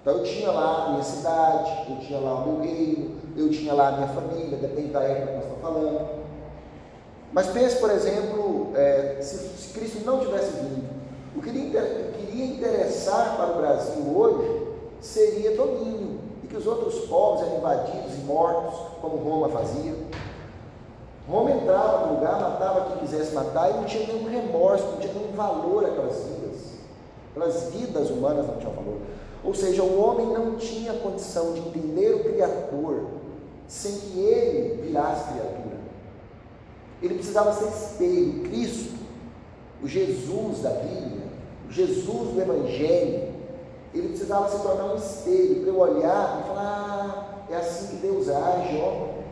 Então 0.00 0.18
eu 0.18 0.24
tinha 0.24 0.50
lá 0.50 0.86
a 0.86 0.90
minha 0.90 1.02
cidade, 1.04 1.90
eu 1.90 1.96
tinha 2.00 2.18
lá 2.18 2.34
o 2.34 2.52
meu 2.52 2.60
reino, 2.60 3.20
eu 3.36 3.50
tinha 3.50 3.72
lá 3.72 3.88
a 3.88 3.92
minha 3.92 4.08
família, 4.08 4.58
depende 4.58 4.88
da 4.88 5.00
época 5.02 5.26
que 5.26 5.34
nós 5.34 5.44
estamos 5.44 5.62
falando. 5.62 6.08
Mas 7.32 7.46
pense, 7.46 7.76
por 7.76 7.90
exemplo, 7.90 8.72
é, 8.74 9.18
se, 9.20 9.36
se, 9.36 9.72
Cristo 9.72 10.04
não 10.04 10.18
tivesse 10.18 10.50
vindo, 10.56 10.90
o 11.36 11.40
que 11.40 11.50
queria 11.50 12.44
interessar 12.46 13.36
para 13.36 13.52
o 13.52 13.56
Brasil 13.56 14.16
hoje 14.16 14.66
seria 15.00 15.56
domínio, 15.56 16.18
e 16.42 16.46
que 16.48 16.56
os 16.56 16.66
outros 16.66 17.06
povos 17.06 17.46
eram 17.46 17.58
invadidos 17.58 18.14
e 18.14 18.22
mortos, 18.22 18.74
como 19.00 19.16
Roma 19.16 19.48
fazia. 19.50 19.94
Roma 21.28 21.52
entrava 21.52 22.06
no 22.06 22.14
lugar, 22.14 22.40
matava 22.40 22.90
quem 22.90 22.98
quisesse 22.98 23.32
matar 23.34 23.70
e 23.70 23.74
não 23.74 23.84
tinha 23.84 24.06
nenhum 24.06 24.28
remorso, 24.28 24.84
não 24.84 24.96
tinha 24.96 25.12
nenhum 25.12 25.32
valor 25.32 25.84
aquelas 25.84 26.16
vidas. 26.24 26.60
Aquelas 27.30 27.72
vidas 27.72 28.10
humanas 28.10 28.46
não 28.46 28.56
tinham 28.56 28.72
valor. 28.72 28.98
Ou 29.44 29.54
seja, 29.54 29.82
o 29.82 30.00
homem 30.00 30.26
não 30.26 30.56
tinha 30.56 30.92
condição 30.94 31.52
de 31.52 31.60
entender 31.60 32.14
o 32.14 32.24
Criador 32.24 33.06
sem 33.66 33.92
que 33.92 34.18
ele 34.20 34.82
virasse 34.82 35.32
criatura. 35.32 35.78
Ele 37.02 37.14
precisava 37.14 37.52
ser 37.52 37.68
espelho. 37.68 38.42
Cristo, 38.44 38.94
o 39.82 39.88
Jesus 39.88 40.60
da 40.60 40.70
Bíblia, 40.70 41.22
o 41.68 41.72
Jesus 41.72 42.34
do 42.34 42.40
Evangelho, 42.40 43.32
ele 43.94 44.08
precisava 44.08 44.48
se 44.48 44.62
tornar 44.62 44.84
um 44.84 44.96
espelho 44.96 45.60
para 45.60 45.70
eu 45.70 45.78
olhar 45.78 46.40
e 46.40 46.48
falar: 46.48 47.44
ah, 47.48 47.52
é 47.52 47.56
assim 47.56 47.88
que 47.88 47.96
Deus 47.96 48.28
age, 48.28 48.80
ó. 48.82 49.22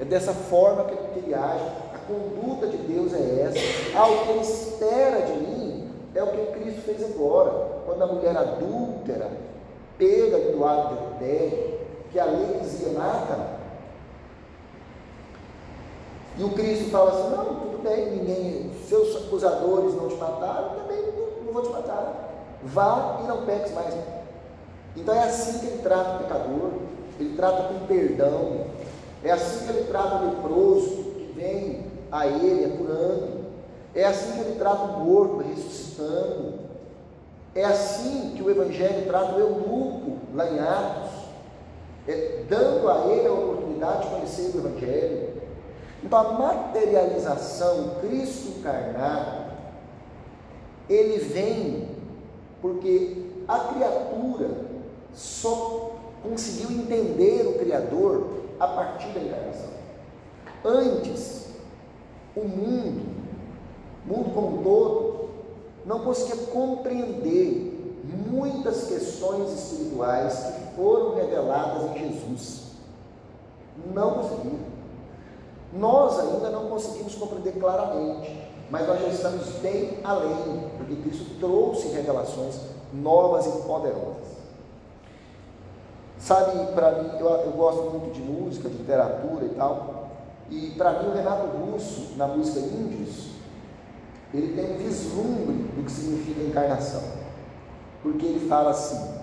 É 0.00 0.04
dessa 0.04 0.32
forma 0.32 0.84
que 0.84 0.94
ele 1.18 1.34
age. 1.34 1.64
A 1.94 1.98
conduta 2.06 2.66
de 2.66 2.76
Deus 2.78 3.12
é 3.12 3.42
essa. 3.42 3.98
Ah, 3.98 4.06
o 4.06 4.24
que 4.24 4.30
ele 4.30 4.40
espera 4.40 5.20
de 5.22 5.32
mim 5.32 5.90
é 6.14 6.22
o 6.22 6.28
que 6.28 6.58
Cristo 6.58 6.80
fez 6.82 7.02
agora. 7.02 7.50
Quando 7.84 8.02
a 8.02 8.06
mulher 8.06 8.36
adúltera 8.36 9.30
pega 9.98 10.38
do 10.52 10.64
ato 10.64 10.94
de 11.18 11.70
que 12.10 12.18
a 12.18 12.24
lei 12.24 12.58
dizia 12.60 12.98
mata. 12.98 13.60
E 16.36 16.44
o 16.44 16.50
Cristo 16.50 16.90
fala 16.90 17.10
assim: 17.10 17.36
não, 17.36 17.44
tudo 17.44 17.82
bem, 17.82 18.10
ninguém, 18.10 18.70
seus 18.88 19.16
acusadores 19.16 19.94
não 19.94 20.08
te 20.08 20.16
mataram, 20.16 20.70
também 20.70 21.02
não, 21.02 21.44
não 21.44 21.52
vou 21.52 21.62
te 21.62 21.68
matar. 21.68 22.28
Vá 22.62 23.20
e 23.22 23.26
não 23.26 23.44
peques 23.44 23.72
mais. 23.72 23.94
Então 24.96 25.14
é 25.14 25.24
assim 25.24 25.58
que 25.60 25.66
ele 25.66 25.82
trata 25.82 26.16
o 26.16 26.18
pecador, 26.18 26.70
ele 27.18 27.36
trata 27.36 27.62
com 27.64 27.86
perdão, 27.86 28.66
é 29.22 29.30
assim 29.30 29.66
que 29.66 29.72
ele 29.72 29.86
trata 29.86 30.16
o 30.16 30.30
leproso 30.30 31.04
que 31.16 31.32
vem 31.36 31.84
a 32.10 32.26
ele, 32.26 32.64
é 32.64 32.68
curando, 32.76 33.40
é 33.94 34.04
assim 34.04 34.32
que 34.32 34.40
ele 34.40 34.58
trata 34.58 34.82
o 34.82 35.04
morto, 35.04 35.44
ressuscitando, 35.46 36.60
é 37.54 37.64
assim 37.64 38.32
que 38.36 38.42
o 38.42 38.50
Evangelho 38.50 39.06
trata 39.06 39.34
o 39.34 39.40
eunuco 39.40 40.18
lá 40.34 40.48
em 40.48 40.58
Atos, 40.58 41.10
é, 42.08 42.44
dando 42.48 42.88
a 42.88 43.06
ele 43.08 43.26
a 43.26 43.32
oportunidade 43.32 44.02
de 44.02 44.14
conhecer 44.14 44.56
o 44.56 44.58
Evangelho. 44.58 45.30
Então 46.02 46.18
a 46.18 46.32
materialização, 46.32 47.96
Cristo 48.00 48.58
encarnado, 48.58 49.50
ele 50.88 51.18
vem 51.18 51.88
porque 52.62 53.26
a 53.46 53.58
criatura 53.58 54.48
só 55.14 55.92
conseguiu 56.22 56.70
entender 56.70 57.46
o 57.46 57.58
Criador 57.58 58.40
a 58.60 58.68
partir 58.68 59.08
da 59.08 59.20
encarnação. 59.20 59.70
Antes, 60.64 61.46
o 62.36 62.44
mundo, 62.44 63.06
mundo 64.06 64.34
como 64.34 64.60
um 64.60 64.62
todo, 64.62 65.28
não 65.86 66.00
conseguia 66.00 66.46
compreender 66.46 67.70
muitas 68.30 68.84
questões 68.84 69.50
espirituais 69.50 70.34
que 70.34 70.76
foram 70.76 71.14
reveladas 71.14 71.90
em 71.90 71.98
Jesus. 71.98 72.70
Não 73.94 74.14
conseguia. 74.14 74.58
Nós 75.72 76.18
ainda 76.18 76.50
não 76.50 76.68
conseguimos 76.68 77.14
compreender 77.14 77.52
claramente, 77.52 78.48
mas 78.70 78.86
nós 78.86 79.00
já 79.00 79.08
estamos 79.08 79.46
bem 79.60 79.98
além, 80.04 80.68
porque 80.76 80.96
Cristo 80.96 81.38
trouxe 81.38 81.88
revelações 81.88 82.60
novas 82.92 83.46
e 83.46 83.62
poderosas. 83.62 84.29
Sabe, 86.20 86.72
para 86.74 87.02
mim, 87.02 87.10
eu, 87.18 87.26
eu, 87.26 87.52
gosto 87.52 87.82
muito 87.90 88.12
de 88.12 88.20
música, 88.20 88.68
de 88.68 88.76
literatura 88.76 89.46
e 89.46 89.54
tal, 89.56 90.10
e 90.50 90.70
para 90.76 91.02
mim 91.02 91.08
o 91.08 91.14
Renato 91.14 91.46
Russo, 91.56 92.12
na 92.16 92.26
música 92.26 92.60
Índios, 92.60 93.30
ele 94.32 94.54
tem 94.54 94.74
um 94.74 94.78
vislumbre 94.78 95.54
do 95.74 95.84
que 95.84 95.90
significa 95.90 96.42
encarnação. 96.42 97.02
Porque 98.02 98.26
ele 98.26 98.48
fala 98.48 98.70
assim: 98.70 99.14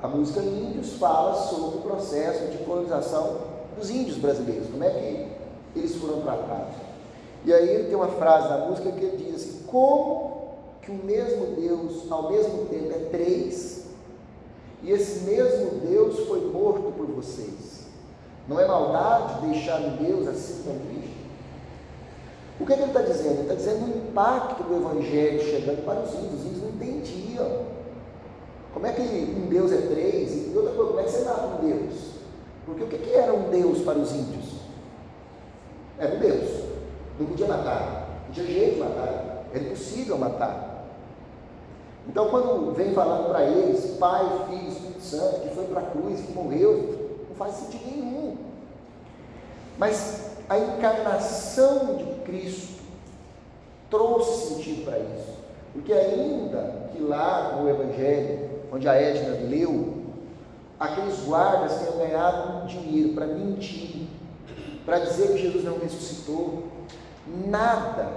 a 0.00 0.06
música 0.06 0.40
Índios 0.40 0.92
fala 0.94 1.34
sobre 1.34 1.78
o 1.78 1.80
processo 1.82 2.46
de 2.52 2.58
colonização 2.58 3.38
dos 3.76 3.90
índios 3.90 4.18
brasileiros, 4.18 4.68
como 4.70 4.84
é 4.84 4.90
que 4.90 5.78
eles 5.78 5.96
foram 5.96 6.20
tratados. 6.22 6.76
E 7.44 7.52
aí 7.52 7.68
ele 7.68 7.84
tem 7.84 7.96
uma 7.96 8.08
frase 8.08 8.48
na 8.48 8.58
música 8.66 8.92
que 8.92 9.04
ele 9.04 9.16
diz 9.16 9.34
assim: 9.34 9.64
como 9.66 10.38
que 10.82 10.90
o 10.92 10.94
mesmo 10.94 11.56
Deus, 11.56 12.10
ao 12.10 12.30
mesmo 12.30 12.66
tempo, 12.66 12.92
é 12.92 13.08
três, 13.10 13.87
e 14.82 14.90
esse 14.90 15.24
mesmo 15.24 15.80
Deus 15.80 16.20
foi 16.26 16.40
morto 16.52 16.92
por 16.96 17.06
vocês. 17.06 17.86
Não 18.46 18.58
é 18.58 18.66
maldade 18.66 19.46
deixar 19.46 19.80
o 19.80 19.90
Deus 20.02 20.26
assim 20.26 20.62
tão 20.64 20.78
triste? 20.78 21.18
O 22.60 22.66
que, 22.66 22.72
é 22.72 22.76
que 22.76 22.82
ele 22.82 22.90
está 22.90 23.02
dizendo? 23.02 23.34
Ele 23.34 23.42
está 23.42 23.54
dizendo 23.54 23.84
o 23.84 23.98
impacto 23.98 24.62
do 24.64 24.76
Evangelho 24.76 25.40
chegando 25.40 25.84
para 25.84 26.00
os 26.00 26.14
índios. 26.14 26.40
Os 26.40 26.46
índios 26.46 26.62
não 26.62 26.70
entendiam. 26.70 27.62
Como 28.72 28.86
é 28.86 28.92
que 28.92 29.02
um 29.02 29.48
Deus 29.48 29.72
é 29.72 29.76
três? 29.82 30.52
E 30.52 30.56
outra 30.56 30.72
coisa, 30.72 30.90
como 30.90 31.00
é 31.00 31.04
que 31.04 31.10
você 31.10 31.24
mata 31.24 31.46
um 31.46 31.68
Deus? 31.68 31.94
Porque 32.66 32.84
o 32.84 32.86
que, 32.86 32.98
que 32.98 33.12
era 33.12 33.32
um 33.32 33.50
Deus 33.50 33.80
para 33.80 33.98
os 33.98 34.12
índios? 34.12 34.58
Era 35.98 36.14
um 36.14 36.18
Deus. 36.18 36.64
Não 37.18 37.26
podia 37.26 37.46
matar. 37.46 38.22
Não 38.26 38.34
tinha 38.34 38.46
jeito 38.46 38.74
de 38.74 38.80
matar. 38.80 39.44
Era 39.52 39.64
impossível 39.64 40.18
matar. 40.18 40.67
Então, 42.08 42.28
quando 42.30 42.72
vem 42.74 42.94
falando 42.94 43.28
para 43.28 43.44
eles, 43.44 43.96
Pai, 43.98 44.24
Filho, 44.48 44.68
Espírito 44.68 45.02
Santo, 45.02 45.40
que 45.40 45.54
foi 45.54 45.64
para 45.66 45.80
a 45.80 45.90
cruz, 45.90 46.20
que 46.20 46.32
morreu, 46.32 47.18
não 47.28 47.36
faz 47.36 47.54
sentido 47.54 47.84
nenhum. 47.86 48.36
Mas 49.76 50.30
a 50.48 50.58
encarnação 50.58 51.96
de 51.96 52.04
Cristo 52.24 52.82
trouxe 53.90 54.54
sentido 54.54 54.84
para 54.86 54.98
isso. 54.98 55.38
Porque 55.72 55.92
ainda 55.92 56.88
que 56.92 57.02
lá 57.02 57.56
no 57.60 57.68
Evangelho, 57.68 58.48
onde 58.72 58.88
a 58.88 58.94
Edna 58.94 59.48
leu, 59.48 59.98
aqueles 60.80 61.20
guardas 61.24 61.78
tenham 61.78 61.98
ganhado 61.98 62.66
dinheiro 62.66 63.12
para 63.12 63.26
mentir, 63.26 64.08
para 64.86 65.00
dizer 65.00 65.32
que 65.32 65.38
Jesus 65.38 65.62
não 65.62 65.78
ressuscitou, 65.78 66.64
nada 67.46 68.10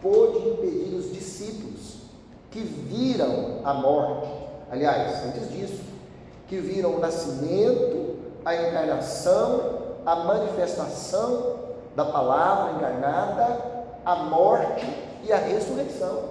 pôde 0.00 0.38
impedir 0.48 0.94
os 0.94 1.12
discípulos 1.12 2.03
que 2.54 2.60
viram 2.60 3.58
a 3.64 3.74
morte, 3.74 4.30
aliás, 4.70 5.24
antes 5.26 5.50
disso, 5.50 5.82
que 6.46 6.60
viram 6.60 6.94
o 6.94 7.00
nascimento, 7.00 8.14
a 8.44 8.54
encarnação, 8.54 9.96
a 10.06 10.14
manifestação 10.14 11.56
da 11.96 12.04
palavra 12.04 12.74
encarnada, 12.74 13.60
a 14.04 14.14
morte 14.14 14.86
e 15.24 15.32
a 15.32 15.36
ressurreição. 15.36 16.22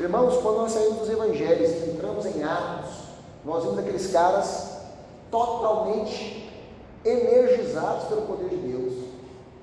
Irmãos, 0.00 0.38
quando 0.38 0.56
nós 0.62 0.72
saímos 0.72 1.00
dos 1.00 1.10
evangelhos 1.10 1.70
e 1.70 1.90
entramos 1.90 2.24
em 2.24 2.42
Atos, 2.42 2.90
nós 3.44 3.64
vimos 3.64 3.78
aqueles 3.80 4.10
caras 4.10 4.78
totalmente 5.30 6.50
energizados 7.04 8.04
pelo 8.04 8.22
poder 8.22 8.48
de 8.48 8.56
Deus, 8.56 8.94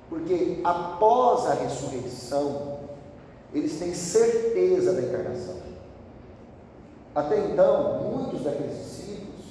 porque 0.07 0.61
após 0.63 1.47
a 1.47 1.55
ressurreição, 1.55 2.80
eles 3.53 3.77
têm 3.79 3.93
certeza 3.93 4.93
da 4.93 5.01
encarnação. 5.01 5.55
Até 7.13 7.37
então, 7.39 8.01
muitos 8.03 8.41
daqueles 8.41 8.77
discípulos 8.77 9.45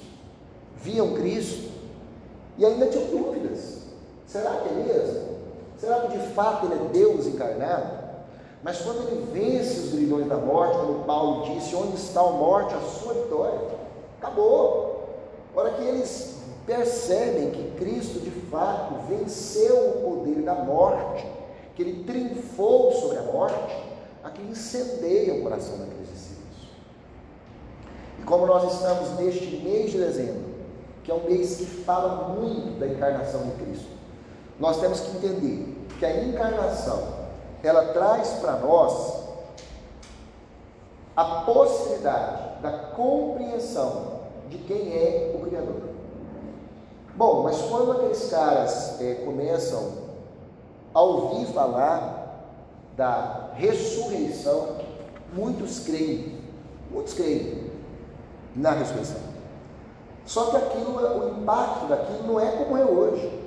viam 0.77 1.13
Cristo 1.13 1.71
e 2.57 2.65
ainda 2.65 2.87
tinham 2.87 3.05
dúvidas: 3.07 3.81
será 4.25 4.51
que 4.57 4.69
é 4.69 4.73
mesmo? 4.73 5.31
Será 5.77 6.01
que 6.01 6.17
de 6.17 6.27
fato 6.33 6.65
ele 6.65 6.75
é 6.75 6.89
Deus 6.89 7.27
encarnado? 7.27 8.01
Mas 8.63 8.79
quando 8.81 9.07
ele 9.07 9.25
vence 9.31 9.79
os 9.79 9.91
grilhões 9.93 10.27
da 10.27 10.37
morte, 10.37 10.77
como 10.77 11.03
Paulo 11.03 11.45
disse, 11.45 11.75
onde 11.75 11.95
está 11.95 12.21
a 12.21 12.31
morte, 12.31 12.75
a 12.75 12.79
sua 12.79 13.13
vitória? 13.13 13.59
Acabou. 14.19 15.09
Hora 15.55 15.71
que 15.71 15.83
eles 15.83 16.37
percebem 16.65 17.49
que 17.51 17.71
Cristo 17.71 18.19
de 18.19 18.29
fato 18.29 18.93
venceu 19.09 19.75
o 19.75 20.17
poder 20.17 20.43
da 20.43 20.55
morte, 20.55 21.25
que 21.75 21.81
ele 21.81 22.03
triunfou 22.03 22.91
sobre 22.93 23.17
a 23.17 23.23
morte, 23.23 23.90
aquilo 24.23 24.49
incendeia 24.49 25.35
o 25.35 25.41
coração 25.41 25.77
daqueles 25.77 26.09
discípulos. 26.09 26.69
E 28.19 28.23
como 28.23 28.45
nós 28.45 28.73
estamos 28.73 29.19
neste 29.19 29.57
mês 29.57 29.91
de 29.91 29.97
dezembro, 29.97 30.51
que 31.03 31.11
é 31.11 31.13
um 31.13 31.23
mês 31.23 31.57
que 31.57 31.65
fala 31.65 32.29
muito 32.29 32.79
da 32.79 32.87
encarnação 32.87 33.41
de 33.43 33.51
Cristo, 33.63 33.89
nós 34.59 34.79
temos 34.79 34.99
que 34.99 35.17
entender 35.17 35.87
que 35.97 36.05
a 36.05 36.23
encarnação 36.23 37.21
ela 37.63 37.93
traz 37.93 38.29
para 38.41 38.53
nós 38.53 39.21
a 41.15 41.25
possibilidade 41.41 42.61
da 42.61 42.71
compreensão 42.95 44.21
de 44.49 44.57
quem 44.59 44.93
é 44.93 45.35
o 45.35 45.45
Criador. 45.45 45.81
Bom, 47.15 47.43
mas 47.43 47.61
quando 47.61 47.91
aqueles 47.91 48.29
caras 48.29 48.99
é, 49.01 49.15
começam 49.25 49.93
a 50.93 51.01
ouvir 51.01 51.45
falar 51.53 52.20
da 53.01 53.49
ressurreição, 53.55 54.77
muitos 55.33 55.79
creem, 55.79 56.37
muitos 56.91 57.15
creem 57.15 57.63
na 58.55 58.73
ressurreição. 58.73 59.17
Só 60.23 60.51
que 60.51 60.57
aquilo, 60.57 60.99
o 60.99 61.41
impacto 61.41 61.87
daquilo 61.87 62.27
não 62.27 62.39
é 62.39 62.51
como 62.57 62.77
é 62.77 62.85
hoje, 62.85 63.41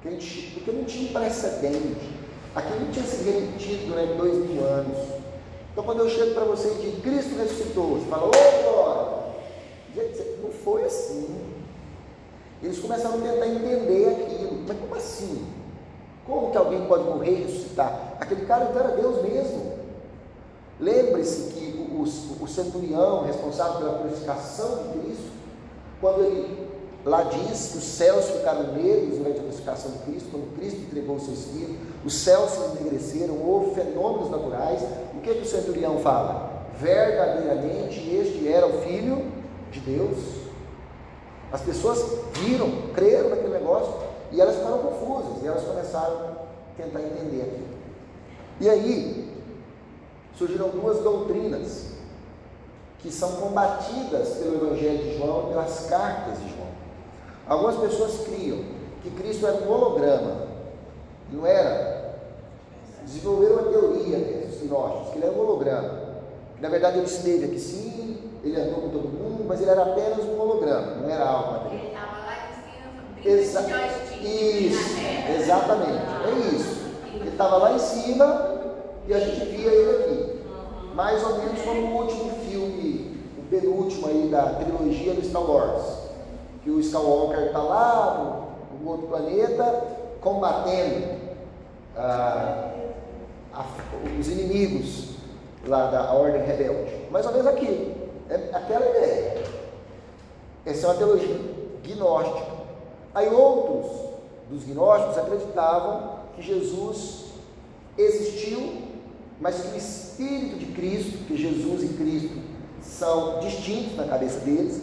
porque 0.00 0.72
não 0.72 0.84
tinha 0.84 1.12
precedente. 1.12 2.14
Aquilo 2.54 2.90
tinha 2.90 3.04
se 3.04 3.22
repetido 3.24 3.88
durante 3.88 4.14
dois 4.14 4.34
mil 4.48 4.64
anos. 4.64 4.96
Então, 5.70 5.84
quando 5.84 5.98
eu 5.98 6.08
chego 6.08 6.32
para 6.32 6.44
você 6.44 6.68
e 6.68 6.74
digo, 6.86 7.02
Cristo 7.02 7.36
ressuscitou, 7.36 7.98
você 7.98 8.06
fala, 8.06 8.28
ô 8.28 8.30
glória! 8.30 9.24
Gente, 9.94 10.38
não 10.42 10.50
foi 10.50 10.84
assim. 10.84 11.38
Eles 12.62 12.78
começaram 12.78 13.16
a 13.16 13.20
tentar 13.20 13.46
entender 13.46 14.08
aquilo. 14.08 14.64
Mas 14.66 14.78
como 14.78 14.94
assim? 14.94 15.46
Como 16.26 16.50
que 16.50 16.56
alguém 16.56 16.86
pode 16.86 17.04
morrer 17.04 17.30
e 17.30 17.42
ressuscitar? 17.42 18.03
Aquele 18.24 18.46
cara 18.46 18.66
então 18.70 18.82
era 18.82 18.96
Deus 18.96 19.22
mesmo. 19.22 19.74
Lembre-se 20.80 21.52
que 21.52 21.88
o, 21.90 22.00
o, 22.00 22.44
o 22.44 22.48
centurião 22.48 23.24
responsável 23.24 23.78
pela 23.78 23.98
purificação 23.98 24.78
de 24.78 24.98
Cristo, 24.98 25.30
quando 26.00 26.22
ele 26.22 26.64
Lá 27.04 27.22
diz 27.22 27.68
que 27.68 27.78
os 27.78 27.84
céus 27.84 28.30
ficaram 28.30 28.72
negros 28.72 29.18
durante 29.18 29.38
a 29.38 29.42
crucificação 29.42 29.90
de 29.92 29.98
Cristo, 29.98 30.30
quando 30.30 30.56
Cristo 30.56 30.80
entregou 30.80 31.16
o 31.16 31.20
seu 31.20 31.34
espírito, 31.34 31.76
os 32.02 32.14
céus 32.14 32.50
se 32.50 32.78
enegreceram, 32.78 33.38
houve 33.46 33.74
fenômenos 33.74 34.30
naturais. 34.30 34.80
O 35.14 35.20
que, 35.20 35.34
que 35.34 35.42
o 35.42 35.46
centurião 35.46 35.98
fala? 35.98 36.64
Verdadeiramente 36.80 38.00
este 38.10 38.48
era 38.48 38.66
o 38.66 38.80
Filho 38.80 39.22
de 39.70 39.80
Deus. 39.80 40.16
As 41.52 41.60
pessoas 41.60 42.02
viram, 42.32 42.70
creram 42.94 43.28
naquele 43.28 43.52
negócio 43.52 43.92
e 44.32 44.40
elas 44.40 44.56
ficaram 44.56 44.78
confusas 44.78 45.42
e 45.42 45.46
elas 45.46 45.62
começaram 45.62 46.16
a 46.16 46.82
tentar 46.82 47.02
entender 47.02 47.42
aquilo. 47.42 47.73
E 48.60 48.68
aí 48.68 49.32
surgiram 50.36 50.68
duas 50.70 50.98
doutrinas 51.00 51.94
que 53.00 53.10
são 53.10 53.32
combatidas 53.32 54.28
pelo 54.36 54.54
Evangelho 54.54 55.04
de 55.04 55.18
João 55.18 55.46
e 55.46 55.48
pelas 55.50 55.86
cartas 55.86 56.38
de 56.38 56.48
João. 56.48 56.68
Algumas 57.46 57.76
pessoas 57.76 58.26
criam 58.26 58.60
que 59.02 59.10
Cristo 59.10 59.46
era 59.46 59.56
um 59.56 59.70
holograma. 59.70 60.46
Não 61.30 61.46
era. 61.46 62.18
Desenvolveram 63.02 63.56
uma 63.56 63.70
teoria, 63.70 64.16
né, 64.16 64.46
os 64.48 64.58
sinóticos, 64.58 65.10
que 65.10 65.18
ele 65.18 65.26
era 65.26 65.34
um 65.34 65.40
holograma. 65.40 66.04
Na 66.60 66.68
verdade 66.70 66.98
ele 66.98 67.06
esteve 67.06 67.44
aqui 67.44 67.58
sim, 67.58 68.18
ele 68.42 68.58
andou 68.58 68.80
com 68.80 68.88
todo 68.88 69.08
mundo, 69.08 69.44
mas 69.46 69.60
ele 69.60 69.70
era 69.70 69.82
apenas 69.82 70.24
um 70.24 70.40
holograma, 70.40 70.94
não 71.02 71.10
era 71.10 71.24
algo 71.24 71.52
material. 71.52 71.80
Ele 71.80 71.86
estava 71.88 72.18
lá 72.24 72.36
em 72.36 72.54
cima, 72.62 73.36
Exa 73.36 73.94
isso, 74.26 74.96
exatamente, 75.38 76.02
é 76.24 76.54
isso. 76.54 76.73
Ele 77.20 77.30
estava 77.30 77.56
lá 77.56 77.72
em 77.72 77.78
cima 77.78 78.60
e 79.06 79.14
a 79.14 79.20
gente 79.20 79.44
via 79.46 79.70
ele 79.70 79.90
aqui. 79.90 80.44
Mais 80.94 81.22
ou 81.24 81.38
menos 81.38 81.60
como 81.62 81.80
o 81.80 82.02
último 82.02 82.30
filme, 82.48 83.18
o 83.38 83.42
penúltimo 83.50 84.06
aí 84.06 84.28
da 84.30 84.54
trilogia 84.54 85.14
do 85.14 85.24
Star 85.24 85.42
Wars 85.42 86.04
que 86.64 86.70
o 86.70 86.80
Skywalker 86.80 87.46
está 87.46 87.58
lá 87.58 88.48
no, 88.80 88.90
outro 88.90 89.06
planeta 89.06 89.84
combatendo 90.20 91.18
ah, 91.96 92.70
a, 93.52 93.64
os 94.18 94.28
inimigos 94.28 95.10
lá 95.66 95.90
da 95.90 96.12
Ordem 96.12 96.42
Rebelde. 96.42 97.06
Mais 97.10 97.26
ou 97.26 97.32
menos 97.32 97.46
aquilo. 97.46 97.94
É 98.30 98.34
aquela 98.52 98.88
ideia. 98.88 99.44
Essa 100.64 100.86
é 100.86 100.90
uma 100.90 100.96
teologia 100.96 101.40
gnóstica. 101.82 102.46
Aí 103.14 103.28
outros 103.28 103.92
dos 104.48 104.64
gnósticos 104.64 105.18
acreditavam 105.18 106.13
que 106.36 106.42
Jesus 106.42 107.24
existiu, 107.96 108.82
mas 109.40 109.60
que 109.60 109.68
o 109.68 109.76
Espírito 109.76 110.56
de 110.58 110.66
Cristo, 110.66 111.24
que 111.26 111.36
Jesus 111.36 111.82
e 111.82 111.88
Cristo 111.94 112.36
são 112.80 113.40
distintos 113.40 113.96
na 113.96 114.04
cabeça 114.04 114.40
deles, 114.40 114.82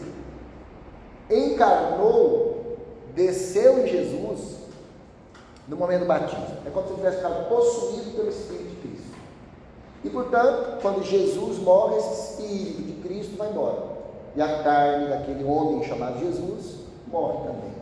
encarnou, 1.29 2.77
desceu 3.15 3.85
em 3.85 3.87
Jesus 3.87 4.57
no 5.67 5.77
momento 5.77 6.01
do 6.01 6.05
batismo. 6.05 6.45
É 6.65 6.69
como 6.69 6.85
se 6.85 6.93
ele 6.93 7.01
tivesse 7.01 7.17
ficado 7.17 7.47
possuído 7.47 8.11
pelo 8.11 8.29
Espírito 8.29 8.69
de 8.69 8.75
Cristo. 8.87 9.11
E 10.03 10.09
portanto, 10.09 10.81
quando 10.81 11.03
Jesus 11.03 11.59
morre, 11.59 11.97
esse 11.97 12.31
Espírito 12.31 12.81
de 12.81 13.07
Cristo 13.07 13.37
vai 13.37 13.49
embora. 13.49 13.91
E 14.35 14.41
a 14.41 14.63
carne 14.63 15.07
daquele 15.07 15.43
homem 15.43 15.83
chamado 15.83 16.19
Jesus 16.19 16.77
morre 17.07 17.37
também. 17.45 17.80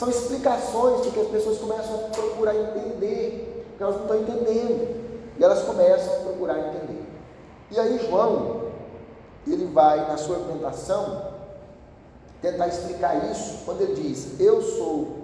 São 0.00 0.08
explicações 0.08 1.02
de 1.02 1.10
que 1.10 1.20
as 1.20 1.28
pessoas 1.28 1.58
começam 1.58 1.94
a 1.94 1.98
procurar 2.08 2.56
entender, 2.56 3.66
porque 3.68 3.82
elas 3.82 3.96
não 3.96 4.02
estão 4.04 4.18
entendendo. 4.18 4.98
E 5.38 5.44
elas 5.44 5.62
começam 5.64 6.14
a 6.14 6.18
procurar 6.20 6.58
entender. 6.58 7.04
E 7.70 7.78
aí 7.78 7.98
João, 8.08 8.62
ele 9.46 9.66
vai 9.66 10.08
na 10.08 10.16
sua 10.16 10.36
argumentação 10.36 11.32
tentar 12.40 12.68
explicar 12.68 13.30
isso 13.30 13.58
quando 13.66 13.82
ele 13.82 13.94
diz: 13.94 14.40
Eu 14.40 14.62
sou 14.62 15.18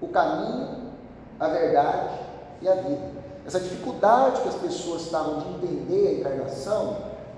o 0.00 0.08
caminho, 0.08 0.92
a 1.38 1.48
verdade 1.48 2.18
e 2.62 2.68
a 2.70 2.74
vida. 2.76 3.10
Essa 3.46 3.60
dificuldade 3.60 4.40
que 4.40 4.48
as 4.48 4.54
pessoas 4.54 5.02
estavam 5.02 5.40
de 5.40 5.48
entender 5.50 6.08
a 6.08 6.12
encarnação, 6.12 6.96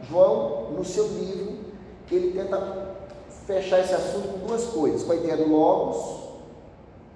João, 0.08 0.70
no 0.70 0.84
seu 0.84 1.08
livro, 1.08 1.58
ele 2.08 2.38
tenta 2.38 2.94
fechar 3.48 3.80
esse 3.80 3.94
assunto 3.94 4.28
com 4.28 4.46
duas 4.46 4.62
coisas: 4.66 5.02
com 5.02 5.10
a 5.10 5.16
ideia 5.16 5.36
do 5.36 5.48
Logos, 5.48 6.23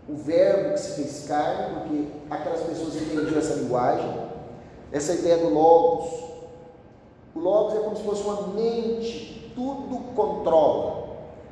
o 0.09 0.15
verbo 0.17 0.73
que 0.73 0.81
se 0.81 0.93
fez 0.93 1.27
carne, 1.29 1.75
porque 1.75 2.05
aquelas 2.31 2.61
pessoas 2.61 2.97
entendiam 2.97 3.39
essa 3.39 3.55
linguagem, 3.55 4.29
essa 4.91 5.13
ideia 5.13 5.39
do 5.39 5.51
Logos. 5.51 6.09
O 7.35 7.41
Logos 7.41 7.75
é 7.75 7.81
como 7.81 7.97
se 7.97 8.03
fosse 8.03 8.23
uma 8.23 8.49
mente, 8.49 9.53
tudo 9.55 10.15
controla 10.15 10.99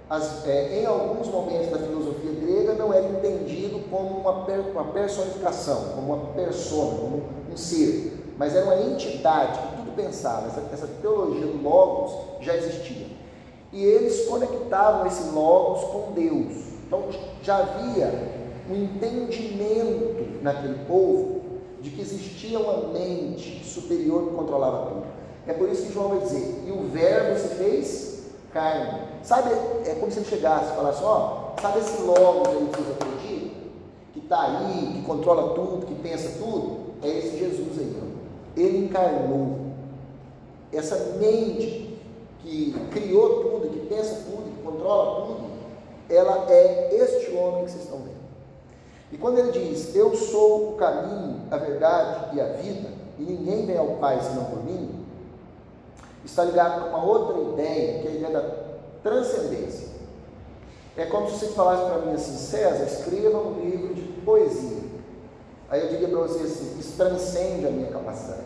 as, 0.08 0.46
é, 0.46 0.80
em 0.80 0.86
alguns 0.86 1.26
momentos 1.28 1.68
da 1.68 1.78
filosofia 1.78 2.30
grega, 2.32 2.74
não 2.74 2.92
era 2.94 3.06
entendido 3.06 3.80
como 3.90 4.20
uma, 4.20 4.44
per, 4.44 4.60
uma 4.70 4.84
personificação, 4.84 5.94
como 5.94 6.14
uma 6.14 6.26
persona, 6.32 6.98
como 6.98 7.22
um 7.52 7.56
ser, 7.56 8.34
mas 8.38 8.54
era 8.54 8.66
uma 8.66 8.80
entidade 8.82 9.58
que 9.58 9.76
tudo 9.78 9.96
pensava. 9.96 10.46
Essa, 10.46 10.62
essa 10.72 10.86
teologia 11.02 11.46
do 11.46 11.60
Logos 11.60 12.12
já 12.40 12.54
existia. 12.54 13.06
E 13.72 13.84
eles 13.84 14.26
conectavam 14.28 15.06
esse 15.06 15.28
Logos 15.30 15.82
com 15.90 16.12
Deus. 16.12 16.52
Então 16.86 17.02
já 17.42 17.56
havia 17.58 18.35
um 18.70 18.74
entendimento 18.74 20.42
naquele 20.42 20.78
povo 20.86 21.40
de 21.80 21.90
que 21.90 22.00
existia 22.00 22.58
uma 22.58 22.88
mente 22.92 23.64
superior 23.64 24.28
que 24.28 24.34
controlava 24.34 24.86
tudo. 24.86 25.06
É 25.46 25.52
por 25.52 25.68
isso 25.68 25.86
que 25.86 25.92
João 25.92 26.08
vai 26.08 26.20
dizer: 26.20 26.64
e 26.66 26.72
o 26.72 26.88
Verbo 26.88 27.38
se 27.38 27.54
fez 27.54 28.22
carne. 28.52 29.02
Sabe, 29.22 29.50
é 29.84 29.94
como 30.00 30.10
se 30.10 30.18
ele 30.18 30.28
chegasse 30.28 30.72
e 30.72 30.76
falasse: 30.76 31.02
ó, 31.04 31.52
sabe 31.60 31.78
esse 31.78 32.02
logo 32.02 32.42
que 32.42 32.80
vocês 32.80 32.90
acreditam? 32.90 33.50
Que 34.12 34.18
está 34.20 34.42
aí, 34.42 34.92
que 34.94 35.02
controla 35.02 35.54
tudo, 35.54 35.86
que 35.86 35.94
pensa 35.96 36.38
tudo? 36.38 36.94
É 37.02 37.08
esse 37.08 37.38
Jesus 37.38 37.78
aí, 37.78 37.96
ó. 38.02 38.60
Ele 38.60 38.86
encarnou. 38.86 39.66
Essa 40.72 41.16
mente 41.18 41.96
que 42.42 42.74
criou 42.90 43.42
tudo, 43.42 43.70
que 43.70 43.86
pensa 43.86 44.24
tudo, 44.24 44.50
que 44.50 44.62
controla 44.62 45.26
tudo, 45.26 45.46
ela 46.08 46.46
é 46.50 46.94
este 46.94 47.32
homem 47.34 47.64
que 47.64 47.70
vocês 47.70 47.84
estão 47.84 47.98
vendo. 47.98 48.15
E 49.12 49.16
quando 49.16 49.38
ele 49.38 49.52
diz, 49.52 49.94
Eu 49.94 50.14
sou 50.16 50.72
o 50.72 50.76
caminho, 50.76 51.42
a 51.50 51.56
verdade 51.56 52.36
e 52.36 52.40
a 52.40 52.46
vida, 52.48 52.88
e 53.18 53.22
ninguém 53.22 53.66
vem 53.66 53.78
ao 53.78 53.96
Pai 53.96 54.20
senão 54.20 54.44
por 54.44 54.64
mim, 54.64 55.04
está 56.24 56.44
ligado 56.44 56.82
com 56.82 56.88
uma 56.88 57.04
outra 57.04 57.40
ideia, 57.52 58.02
que 58.02 58.08
é 58.08 58.10
a 58.10 58.14
ideia 58.14 58.32
da 58.32 58.50
transcendência. 59.02 59.86
É 60.96 61.04
como 61.04 61.28
se 61.30 61.38
você 61.38 61.46
falasse 61.48 61.84
para 61.84 61.98
mim 61.98 62.14
assim, 62.14 62.36
César, 62.36 62.84
escreva 62.84 63.38
um 63.38 63.60
livro 63.60 63.94
de 63.94 64.02
poesia. 64.24 64.82
Aí 65.68 65.82
eu 65.82 65.88
diria 65.88 66.08
para 66.08 66.18
você 66.20 66.44
assim, 66.44 66.78
isso 66.78 66.96
transcende 66.96 67.66
a 67.66 67.70
minha 67.70 67.90
capacidade. 67.90 68.42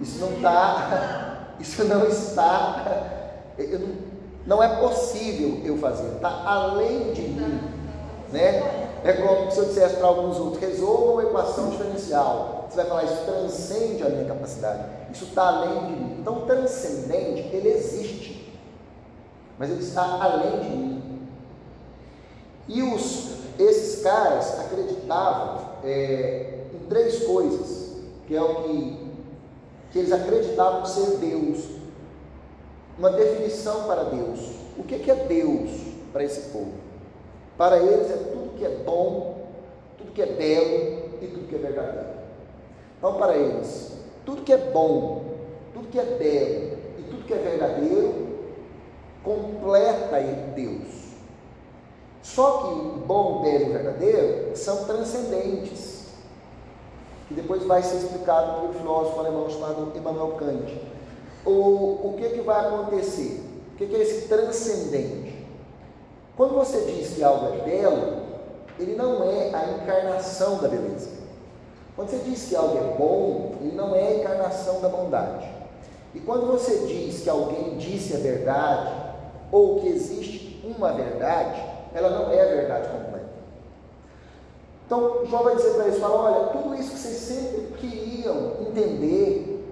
Isso 0.00 0.18
não 0.18 0.34
está, 0.34 1.54
isso 1.58 1.84
não 1.84 2.06
está, 2.06 3.12
não, 3.58 3.96
não 4.46 4.62
é 4.62 4.80
possível 4.80 5.60
eu 5.64 5.76
fazer, 5.78 6.14
está 6.14 6.42
além 6.44 7.12
de 7.12 7.22
mim. 7.22 7.60
Né? 8.32 8.89
É 9.02 9.14
como 9.14 9.50
se 9.50 9.58
eu 9.58 9.64
dissesse 9.66 9.96
para 9.96 10.06
alguns 10.06 10.38
outros, 10.38 10.60
resolva 10.60 11.12
uma 11.12 11.22
equação 11.22 11.70
diferencial. 11.70 12.66
Você 12.68 12.76
vai 12.76 12.86
falar, 12.86 13.04
isso 13.04 13.24
transcende 13.24 14.02
a 14.02 14.08
minha 14.10 14.26
capacidade. 14.26 14.84
Isso 15.12 15.24
está 15.24 15.48
além 15.48 15.86
de 15.86 15.92
mim. 15.92 16.16
Então, 16.20 16.42
transcendente, 16.42 17.48
ele 17.54 17.68
existe. 17.68 18.52
Mas 19.58 19.70
ele 19.70 19.82
está 19.82 20.02
além 20.22 20.60
de 20.60 20.68
mim. 20.68 21.28
E 22.68 22.82
os, 22.82 23.32
esses 23.58 24.02
caras 24.02 24.60
acreditavam 24.60 25.70
é, 25.82 26.64
em 26.72 26.86
três 26.88 27.24
coisas, 27.24 27.96
que 28.26 28.36
é 28.36 28.42
o 28.42 28.62
que, 28.62 29.10
que 29.90 29.98
eles 29.98 30.12
acreditavam 30.12 30.84
ser 30.84 31.16
Deus. 31.16 31.64
Uma 32.98 33.10
definição 33.10 33.84
para 33.84 34.04
Deus. 34.04 34.38
O 34.78 34.84
que, 34.84 34.98
que 34.98 35.10
é 35.10 35.14
Deus 35.14 35.70
para 36.12 36.22
esse 36.22 36.50
povo? 36.50 36.72
Para 37.56 37.78
eles 37.78 38.10
é 38.10 38.16
tudo 38.16 38.49
que 38.60 38.66
é 38.66 38.82
bom, 38.84 39.46
tudo 39.96 40.12
que 40.12 40.20
é 40.20 40.26
belo 40.26 41.16
e 41.22 41.26
tudo 41.28 41.48
que 41.48 41.54
é 41.54 41.58
verdadeiro. 41.58 42.08
Então, 42.98 43.14
para 43.14 43.34
eles, 43.34 43.92
tudo 44.26 44.42
que 44.42 44.52
é 44.52 44.58
bom, 44.58 45.24
tudo 45.72 45.88
que 45.88 45.98
é 45.98 46.04
belo 46.04 46.78
e 46.98 47.02
tudo 47.08 47.24
que 47.24 47.32
é 47.32 47.38
verdadeiro 47.38 48.28
completa 49.24 50.20
Deus. 50.54 51.10
Só 52.22 52.58
que 52.58 52.98
bom, 53.06 53.40
belo 53.40 53.64
e 53.64 53.72
verdadeiro 53.72 54.56
são 54.56 54.84
transcendentes. 54.84 56.04
E 57.30 57.34
depois 57.34 57.64
vai 57.64 57.82
ser 57.82 57.96
explicado 57.96 58.66
um 58.66 58.72
filósofo 58.74 59.20
alemão 59.20 59.48
chamado 59.48 59.90
Immanuel 59.96 60.32
Kant. 60.32 60.78
O, 61.46 62.08
o 62.08 62.14
que, 62.18 62.28
que 62.28 62.40
vai 62.42 62.66
acontecer? 62.66 63.42
O 63.72 63.76
que, 63.78 63.86
que 63.86 63.96
é 63.96 64.02
esse 64.02 64.28
transcendente? 64.28 65.46
Quando 66.36 66.54
você 66.54 66.82
diz 66.82 67.14
que 67.14 67.24
algo 67.24 67.54
é 67.54 67.64
belo, 67.64 68.19
ele 68.80 68.96
não 68.96 69.22
é 69.24 69.54
a 69.54 69.70
encarnação 69.74 70.58
da 70.58 70.68
beleza. 70.68 71.10
Quando 71.94 72.08
você 72.08 72.18
diz 72.18 72.48
que 72.48 72.56
algo 72.56 72.78
é 72.78 72.96
bom, 72.96 73.52
ele 73.60 73.76
não 73.76 73.94
é 73.94 74.08
a 74.08 74.14
encarnação 74.16 74.80
da 74.80 74.88
bondade. 74.88 75.46
E 76.14 76.20
quando 76.20 76.46
você 76.46 76.86
diz 76.86 77.20
que 77.20 77.28
alguém 77.28 77.76
disse 77.76 78.14
a 78.14 78.18
verdade, 78.18 78.90
ou 79.52 79.80
que 79.80 79.88
existe 79.88 80.60
uma 80.64 80.92
verdade, 80.92 81.62
ela 81.94 82.10
não 82.10 82.32
é 82.32 82.40
a 82.40 82.54
verdade 82.54 82.88
completa. 82.88 83.30
Então, 84.86 85.26
João 85.26 85.44
vai 85.44 85.56
dizer 85.56 85.74
para 85.74 85.84
eles, 85.86 86.00
fala, 86.00 86.14
olha, 86.16 86.46
tudo 86.48 86.74
isso 86.74 86.92
que 86.92 86.98
vocês 86.98 87.16
sempre 87.16 87.78
queriam 87.78 88.54
entender, 88.60 89.64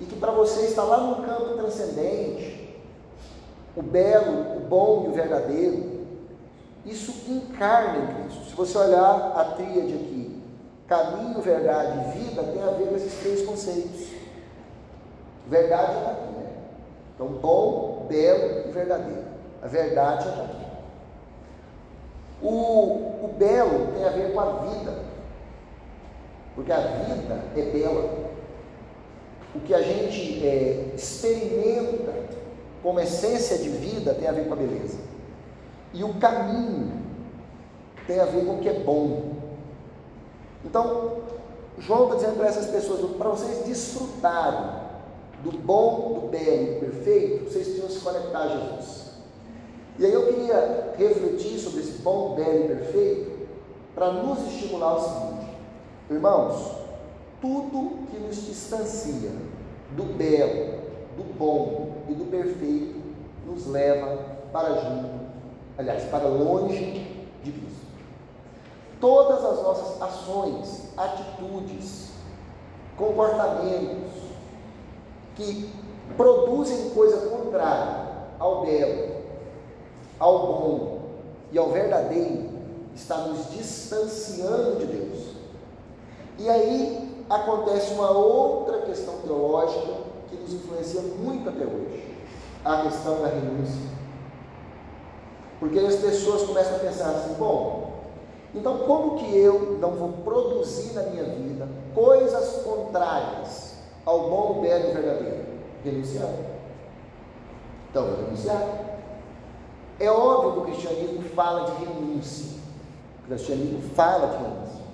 e 0.00 0.04
que 0.04 0.16
para 0.16 0.32
vocês 0.32 0.68
está 0.68 0.82
lá 0.82 0.98
no 0.98 1.24
campo 1.24 1.56
transcendente, 1.56 2.76
o 3.76 3.82
belo, 3.82 4.56
o 4.56 4.60
bom 4.60 5.04
e 5.06 5.08
o 5.08 5.12
verdadeiro, 5.12 5.93
isso 6.84 7.12
encarna 7.28 7.98
em 7.98 8.24
Cristo. 8.24 8.50
Se 8.50 8.54
você 8.54 8.76
olhar 8.76 9.32
a 9.36 9.44
tríade 9.56 9.94
aqui, 9.94 10.42
caminho, 10.86 11.40
verdade 11.40 11.98
e 11.98 12.18
vida, 12.18 12.42
tem 12.42 12.62
a 12.62 12.70
ver 12.70 12.88
com 12.88 12.96
esses 12.96 13.14
três 13.20 13.42
conceitos. 13.46 14.08
Verdade 15.48 15.98
está 15.98 16.10
aqui, 16.10 16.26
né? 16.38 16.46
Então, 17.14 17.28
bom, 17.28 18.06
belo 18.08 18.68
e 18.68 18.72
verdadeiro. 18.72 19.24
A 19.62 19.66
verdade 19.66 20.28
está 20.28 20.42
aqui. 20.42 20.64
O, 22.42 23.24
o 23.24 23.34
belo 23.38 23.92
tem 23.94 24.04
a 24.04 24.10
ver 24.10 24.32
com 24.32 24.40
a 24.40 24.52
vida, 24.52 24.98
porque 26.54 26.72
a 26.72 26.80
vida 26.80 27.42
é 27.56 27.62
bela. 27.62 28.34
O 29.54 29.60
que 29.60 29.72
a 29.72 29.80
gente 29.80 30.46
é, 30.46 30.92
experimenta 30.94 32.12
como 32.82 33.00
essência 33.00 33.56
de 33.56 33.68
vida 33.68 34.12
tem 34.12 34.28
a 34.28 34.32
ver 34.32 34.46
com 34.46 34.52
a 34.52 34.56
beleza. 34.56 34.98
E 35.94 36.02
o 36.02 36.14
caminho 36.14 36.92
tem 38.06 38.18
a 38.18 38.24
ver 38.24 38.44
com 38.44 38.56
o 38.56 38.58
que 38.58 38.68
é 38.68 38.80
bom. 38.80 39.34
Então, 40.64 41.18
João 41.78 42.04
está 42.04 42.16
dizendo 42.16 42.36
para 42.36 42.48
essas 42.48 42.66
pessoas: 42.66 43.16
para 43.16 43.30
vocês 43.30 43.64
desfrutarem 43.64 44.82
do 45.44 45.52
bom, 45.52 46.20
do 46.20 46.28
belo 46.28 46.74
do 46.74 46.80
perfeito, 46.80 47.44
vocês 47.44 47.68
precisam 47.68 47.88
se 47.88 48.00
conectar 48.00 48.38
a 48.40 48.48
Jesus. 48.48 49.04
E 49.96 50.04
aí 50.04 50.12
eu 50.12 50.26
queria 50.26 50.94
refletir 50.98 51.60
sobre 51.60 51.80
esse 51.80 52.02
bom, 52.02 52.34
belo 52.34 52.64
e 52.64 52.68
perfeito 52.68 53.48
para 53.94 54.12
nos 54.12 54.40
estimular 54.48 54.96
o 54.96 55.00
seguinte: 55.00 55.56
irmãos, 56.10 56.72
tudo 57.40 58.08
que 58.10 58.18
nos 58.18 58.44
distancia 58.44 59.30
do 59.96 60.02
belo, 60.14 60.80
do 61.16 61.34
bom 61.38 61.92
e 62.08 62.14
do 62.14 62.24
perfeito 62.24 63.00
nos 63.46 63.66
leva 63.68 64.18
para 64.52 64.74
junto 64.80 65.13
aliás, 65.78 66.04
para 66.04 66.28
longe 66.28 67.06
de 67.42 67.52
Cristo. 67.52 67.84
Todas 69.00 69.44
as 69.44 69.62
nossas 69.62 70.02
ações, 70.02 70.88
atitudes, 70.96 72.10
comportamentos 72.96 74.12
que 75.34 75.70
produzem 76.16 76.90
coisa 76.90 77.28
contrária 77.28 78.06
ao 78.38 78.64
belo, 78.64 79.14
ao 80.18 80.46
bom 80.46 81.00
e 81.52 81.58
ao 81.58 81.70
verdadeiro, 81.70 82.50
está 82.94 83.18
nos 83.18 83.50
distanciando 83.50 84.76
de 84.78 84.86
Deus. 84.86 85.34
E 86.38 86.48
aí 86.48 87.24
acontece 87.28 87.94
uma 87.94 88.10
outra 88.10 88.82
questão 88.82 89.18
teológica 89.18 89.92
que 90.28 90.36
nos 90.36 90.52
influencia 90.52 91.00
muito 91.02 91.48
até 91.48 91.64
hoje, 91.64 92.16
a 92.64 92.82
questão 92.82 93.20
da 93.22 93.28
renúncia. 93.28 93.93
Porque 95.60 95.78
as 95.78 95.96
pessoas 95.96 96.42
começam 96.42 96.76
a 96.76 96.80
pensar 96.80 97.10
assim: 97.10 97.34
bom, 97.34 97.92
então 98.54 98.78
como 98.78 99.16
que 99.18 99.36
eu 99.36 99.78
não 99.80 99.90
vou 99.92 100.12
produzir 100.24 100.92
na 100.92 101.02
minha 101.04 101.24
vida 101.24 101.68
coisas 101.94 102.62
contrárias 102.62 103.74
ao 104.04 104.30
bom, 104.30 104.60
belo 104.60 104.90
e 104.90 104.92
verdadeiro? 104.92 105.44
Renunciar. 105.84 106.28
Então, 107.90 108.16
renunciar. 108.24 108.62
É 109.98 110.10
óbvio 110.10 110.52
que 110.52 110.58
o 110.58 110.62
cristianismo 110.62 111.22
fala 111.34 111.70
de 111.70 111.84
renúncia. 111.84 112.58
O 113.22 113.26
cristianismo 113.26 113.80
fala 113.94 114.26
de 114.26 114.36
renúncia. 114.36 114.84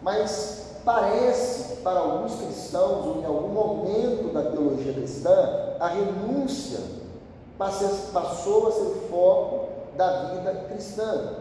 Mas 0.00 0.80
parece 0.84 1.76
para 1.76 2.00
alguns 2.00 2.34
cristãos, 2.36 3.06
ou 3.06 3.20
em 3.20 3.24
algum 3.24 3.48
momento 3.48 4.32
da 4.32 4.42
teologia 4.42 4.92
cristã, 4.92 5.76
a 5.80 5.88
renúncia 5.88 6.80
passou 7.58 8.68
a 8.68 8.72
ser 8.72 9.08
foco 9.10 9.73
da 9.96 10.34
vida 10.34 10.66
cristã. 10.68 11.34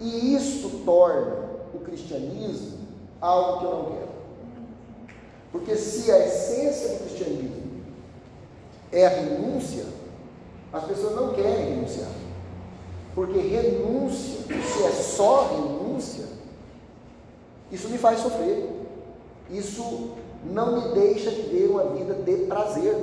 E 0.00 0.34
isto 0.34 0.84
torna 0.84 1.48
o 1.74 1.78
cristianismo 1.80 2.78
algo 3.20 3.58
que 3.58 3.64
eu 3.64 3.70
não 3.70 3.84
quero. 3.84 4.08
Porque 5.50 5.76
se 5.76 6.10
a 6.10 6.18
essência 6.26 6.88
do 6.90 7.04
cristianismo 7.04 7.82
é 8.92 9.06
a 9.06 9.10
renúncia, 9.10 9.84
as 10.72 10.84
pessoas 10.84 11.16
não 11.16 11.34
querem 11.34 11.74
renunciar. 11.74 12.10
Porque 13.14 13.38
renúncia, 13.38 14.40
se 14.46 14.84
é 14.84 14.90
só 14.90 15.48
renúncia, 15.48 16.26
isso 17.70 17.88
me 17.88 17.98
faz 17.98 18.20
sofrer. 18.20 18.70
Isso 19.50 20.10
não 20.44 20.80
me 20.80 20.94
deixa 20.94 21.30
viver 21.30 21.68
uma 21.68 21.84
vida 21.84 22.14
de 22.14 22.46
prazer. 22.46 22.96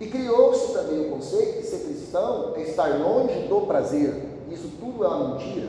E 0.00 0.06
criou-se 0.06 0.72
também 0.72 1.06
o 1.06 1.10
conceito 1.10 1.60
de 1.60 1.66
ser 1.66 1.78
cristão 1.78 2.52
é 2.56 2.62
estar 2.62 2.98
longe 2.98 3.48
do 3.48 3.62
prazer. 3.62 4.14
Isso 4.50 4.70
tudo 4.78 5.04
é 5.04 5.08
uma 5.08 5.34
mentira. 5.34 5.68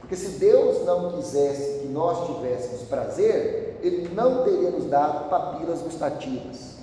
Porque 0.00 0.14
se 0.14 0.38
Deus 0.38 0.84
não 0.86 1.12
quisesse 1.12 1.80
que 1.80 1.88
nós 1.88 2.26
tivéssemos 2.26 2.82
prazer, 2.82 3.78
Ele 3.82 4.08
não 4.14 4.44
teria 4.44 4.70
nos 4.70 4.86
dado 4.86 5.28
papilas 5.28 5.82
gustativas. 5.82 6.76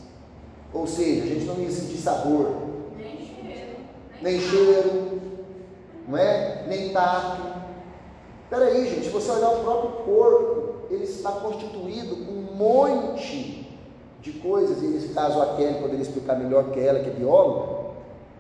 Ou 0.74 0.86
seja, 0.86 1.24
a 1.24 1.28
gente 1.28 1.46
não 1.46 1.56
ia 1.56 1.72
sentir 1.72 1.98
sabor, 1.98 2.52
Nem 2.98 3.18
cheiro. 3.18 3.78
nem 4.22 4.40
cheiro, 4.40 5.22
não 6.08 6.18
é? 6.18 6.66
Nem 6.68 6.90
tato. 6.90 7.42
Espera 8.44 8.66
aí, 8.66 8.90
gente, 8.90 9.06
se 9.06 9.10
você 9.10 9.32
olhar 9.32 9.52
o 9.52 9.64
próprio 9.64 9.92
corpo, 10.04 10.74
ele 10.92 11.06
está 11.06 11.32
constituído 11.32 12.18
com 12.26 12.32
um 12.34 12.56
monte 12.56 13.65
de 14.26 14.34
coisas, 14.40 14.82
e 14.82 14.88
nesse 14.88 15.10
caso 15.10 15.40
a 15.40 15.56
Kelly 15.56 15.76
poderia 15.76 16.02
explicar 16.02 16.36
melhor 16.36 16.72
que 16.72 16.80
ela, 16.80 17.00
que 17.00 17.12
é 17.12 17.14
bióloga, 17.14 17.92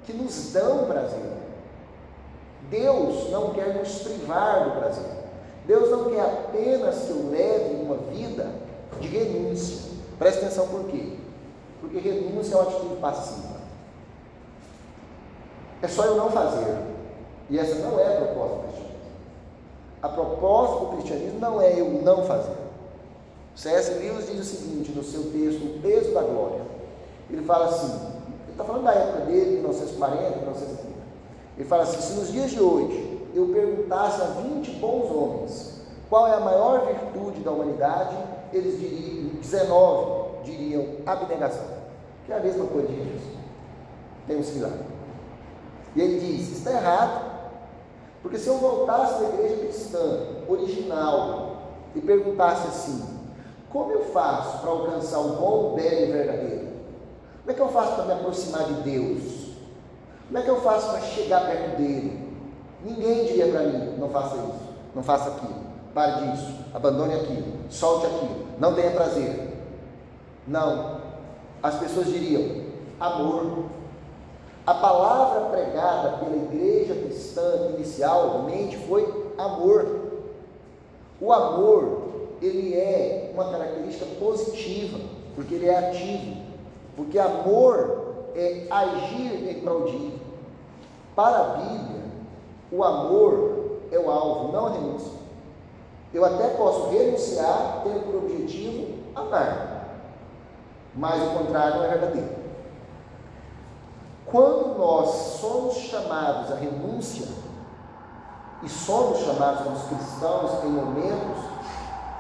que 0.03 0.13
nos 0.13 0.51
dão 0.51 0.85
prazer. 0.85 1.35
Deus 2.71 3.29
não 3.29 3.51
quer 3.51 3.75
nos 3.75 3.99
privar 3.99 4.63
do 4.65 4.79
prazer. 4.79 5.11
Deus 5.67 5.91
não 5.91 6.09
quer 6.09 6.21
apenas 6.21 7.03
que 7.03 7.11
eu 7.11 7.29
leve 7.29 7.75
uma 7.83 7.97
vida 7.97 8.49
de 8.99 9.07
renúncia. 9.07 9.91
Preste 10.17 10.39
atenção 10.39 10.67
por 10.69 10.85
quê? 10.85 11.17
Porque 11.79 11.99
renúncia 11.99 12.55
é 12.55 12.57
uma 12.57 12.71
atitude 12.71 12.95
passiva. 12.95 13.55
É 15.83 15.87
só 15.87 16.03
eu 16.05 16.15
não 16.15 16.31
fazer. 16.31 16.77
E 17.47 17.59
essa 17.59 17.75
não 17.75 17.99
é 17.99 18.07
a 18.07 18.21
proposta 18.21 18.55
do 18.55 18.63
cristianismo. 18.63 18.99
A 20.01 20.09
proposta 20.09 20.79
do 20.79 20.91
cristianismo 20.93 21.39
não 21.39 21.61
é 21.61 21.79
eu 21.79 21.89
não 22.01 22.23
fazer. 22.23 22.64
C.S. 23.55 23.91
Lewis 23.93 24.27
diz 24.27 24.39
o 24.39 24.43
seguinte 24.43 24.91
no 24.91 25.03
seu 25.03 25.23
texto, 25.31 25.63
O 25.63 25.79
Peso 25.81 26.13
da 26.13 26.21
Glória. 26.21 26.61
Ele 27.29 27.43
fala 27.43 27.65
assim, 27.65 27.93
ele 28.43 28.51
está 28.51 28.63
falando 28.63 28.83
da 28.83 28.93
época 28.93 29.25
dele, 29.25 29.55
1940, 29.55 30.35
1930. 30.37 30.95
Ele 31.57 31.67
fala 31.67 31.83
assim: 31.83 32.01
se 32.01 32.13
nos 32.13 32.31
dias 32.31 32.51
de 32.51 32.61
hoje 32.61 33.21
eu 33.33 33.47
perguntasse 33.47 34.21
a 34.21 34.25
20 34.25 34.71
bons 34.73 35.11
homens 35.11 35.75
qual 36.09 36.27
é 36.27 36.35
a 36.35 36.39
maior 36.39 36.85
virtude 36.85 37.41
da 37.41 37.51
humanidade, 37.51 38.15
eles 38.53 38.79
diriam, 38.79 39.29
19 39.41 40.25
diriam 40.43 40.85
abnegação, 41.05 41.65
que 42.25 42.31
é 42.31 42.37
a 42.37 42.39
mesma 42.39 42.65
coisa 42.67 42.87
de 42.87 42.93
renúncia. 42.93 43.31
Tem 44.27 44.37
um 44.37 44.43
similar. 44.43 44.73
E 45.95 46.01
ele 46.01 46.19
diz: 46.19 46.57
está 46.57 46.71
errado, 46.71 47.31
porque 48.21 48.37
se 48.37 48.47
eu 48.47 48.57
voltasse 48.57 49.21
da 49.21 49.29
igreja 49.29 49.57
cristã 49.57 50.19
original 50.47 51.57
e 51.95 52.01
perguntasse 52.01 52.67
assim: 52.67 53.14
como 53.75 53.91
eu 53.91 54.05
faço 54.05 54.59
para 54.59 54.69
alcançar 54.69 55.19
o 55.19 55.33
bom, 55.33 55.73
o 55.73 55.75
belo 55.75 56.05
e 56.05 56.09
o 56.09 56.13
verdadeiro? 56.13 56.67
Como 57.41 57.51
é 57.51 57.53
que 57.53 57.59
eu 57.59 57.67
faço 57.67 57.95
para 57.95 58.05
me 58.05 58.13
aproximar 58.13 58.63
de 58.63 58.73
Deus? 58.89 59.49
Como 60.27 60.37
é 60.37 60.41
que 60.41 60.47
eu 60.47 60.61
faço 60.61 60.91
para 60.91 61.01
chegar 61.01 61.45
perto 61.45 61.75
dele? 61.75 62.37
Ninguém 62.85 63.25
diria 63.25 63.51
para 63.51 63.63
mim: 63.63 63.97
não 63.97 64.07
faça 64.07 64.37
isso, 64.37 64.69
não 64.95 65.03
faça 65.03 65.29
aquilo, 65.31 65.55
pare 65.93 66.25
disso, 66.25 66.55
abandone 66.73 67.15
aquilo, 67.15 67.53
solte 67.69 68.05
aquilo, 68.05 68.47
não 68.57 68.73
tenha 68.73 68.91
prazer. 68.91 69.53
Não. 70.47 71.01
As 71.61 71.75
pessoas 71.75 72.07
diriam: 72.07 72.63
amor. 72.97 73.65
A 74.65 74.73
palavra 74.73 75.49
pregada 75.49 76.17
pela 76.19 76.37
igreja 76.37 76.95
cristã 76.95 77.71
inicialmente 77.75 78.77
foi 78.87 79.33
amor. 79.37 79.99
O 81.19 81.33
amor, 81.33 82.04
ele 82.41 82.75
é 82.75 83.31
uma 83.33 83.49
característica 83.51 84.05
positiva, 84.19 84.99
porque 85.35 85.55
ele 85.55 85.67
é 85.67 85.89
ativo. 85.89 86.43
Porque 86.95 87.19
amor 87.19 88.31
é 88.35 88.67
agir 88.69 89.49
em 89.49 89.61
prol 89.61 89.83
de. 89.83 90.13
Para 91.15 91.37
a 91.37 91.43
Bíblia, 91.57 92.01
o 92.71 92.83
amor 92.83 93.79
é 93.91 93.97
o 93.97 94.09
alvo, 94.09 94.51
não 94.51 94.67
a 94.67 94.71
renúncia. 94.71 95.13
Eu 96.13 96.23
até 96.23 96.49
posso 96.49 96.89
renunciar 96.89 97.81
tendo 97.83 98.05
por 98.05 98.15
objetivo 98.15 98.99
amar, 99.13 99.99
mas 100.93 101.21
o 101.21 101.37
contrário 101.37 101.77
não 101.77 101.85
é 101.85 101.87
verdadeiro. 101.89 102.35
Quando 104.25 104.77
nós 104.77 105.09
somos 105.39 105.75
chamados 105.75 106.51
à 106.51 106.55
renúncia, 106.55 107.27
e 108.63 108.69
somos 108.69 109.19
chamados 109.19 109.63
como 109.63 109.79
cristãos 109.79 110.63
em 110.63 110.69
momentos 110.69 111.54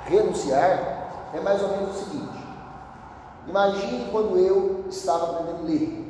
renunciar, 0.05 1.31
é 1.33 1.39
mais 1.39 1.61
ou 1.61 1.69
menos 1.69 1.95
o 1.95 1.99
seguinte: 1.99 2.37
imagine 3.47 4.07
quando 4.11 4.37
eu 4.37 4.85
estava 4.89 5.31
aprendendo 5.31 5.63
a 5.63 5.65
ler. 5.65 6.05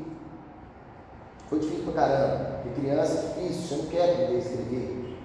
Foi 1.50 1.60
difícil 1.60 1.84
pra 1.84 1.94
caramba, 1.94 2.60
porque 2.64 2.82
criança 2.82 3.14
é 3.14 3.42
difícil, 3.42 3.62
você 3.62 3.76
não 3.76 3.86
quer 3.86 4.12
aprender 4.12 4.36
a 4.36 4.40
escrever. 4.40 5.18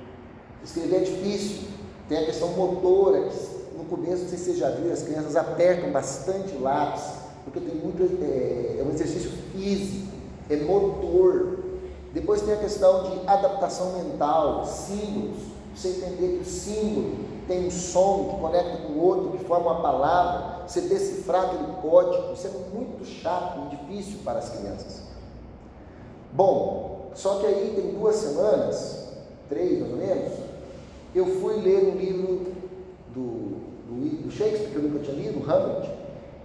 Escrever 0.62 0.96
é 0.96 1.00
difícil, 1.00 1.68
tem 2.08 2.18
a 2.18 2.26
questão 2.26 2.48
motora, 2.48 3.22
que 3.22 3.78
no 3.78 3.84
começo, 3.84 4.22
não 4.22 4.28
sei 4.28 4.38
se 4.38 4.52
você 4.52 4.56
já 4.56 4.68
as 4.68 5.02
crianças 5.02 5.36
apertam 5.36 5.90
bastante 5.90 6.56
lápis, 6.58 7.04
porque 7.44 7.60
tem 7.60 7.76
muito, 7.76 8.02
é, 8.22 8.80
é 8.80 8.84
um 8.86 8.90
exercício 8.90 9.30
físico, 9.52 10.12
é 10.50 10.56
motor. 10.56 11.58
Depois 12.12 12.42
tem 12.42 12.52
a 12.52 12.58
questão 12.58 13.04
de 13.04 13.28
adaptação 13.28 13.92
mental, 13.92 14.66
símbolos, 14.66 15.38
você 15.74 15.88
entender 15.88 16.38
que 16.38 16.42
o 16.42 16.44
símbolo 16.44 17.16
tem 17.46 17.66
um 17.66 17.70
som 17.70 18.30
que 18.30 18.40
conecta 18.40 18.78
com 18.86 18.92
o 18.92 19.02
outro, 19.02 19.38
que 19.38 19.44
forma 19.44 19.72
uma 19.72 19.82
palavra, 19.82 20.68
você 20.68 20.82
decifrar 20.82 21.46
aquele 21.46 21.72
código, 21.82 22.32
isso 22.32 22.46
é 22.46 22.50
muito 22.72 23.04
chato 23.04 23.58
e 23.66 23.76
difícil 23.76 24.20
para 24.24 24.38
as 24.38 24.50
crianças. 24.50 25.02
Bom, 26.32 27.10
só 27.14 27.40
que 27.40 27.46
aí 27.46 27.72
tem 27.74 27.92
duas 27.92 28.14
semanas, 28.16 29.08
três 29.48 29.80
mais 29.80 29.92
ou 29.92 29.98
menos, 29.98 30.32
eu 31.14 31.26
fui 31.40 31.56
ler 31.56 31.92
um 31.92 31.98
livro 31.98 32.52
do, 33.12 33.60
do, 33.88 34.22
do 34.22 34.30
Shakespeare, 34.30 34.70
que 34.70 34.76
eu 34.76 34.82
nunca 34.82 35.00
tinha 35.00 35.16
lido, 35.16 35.50
Hamlet, 35.50 35.90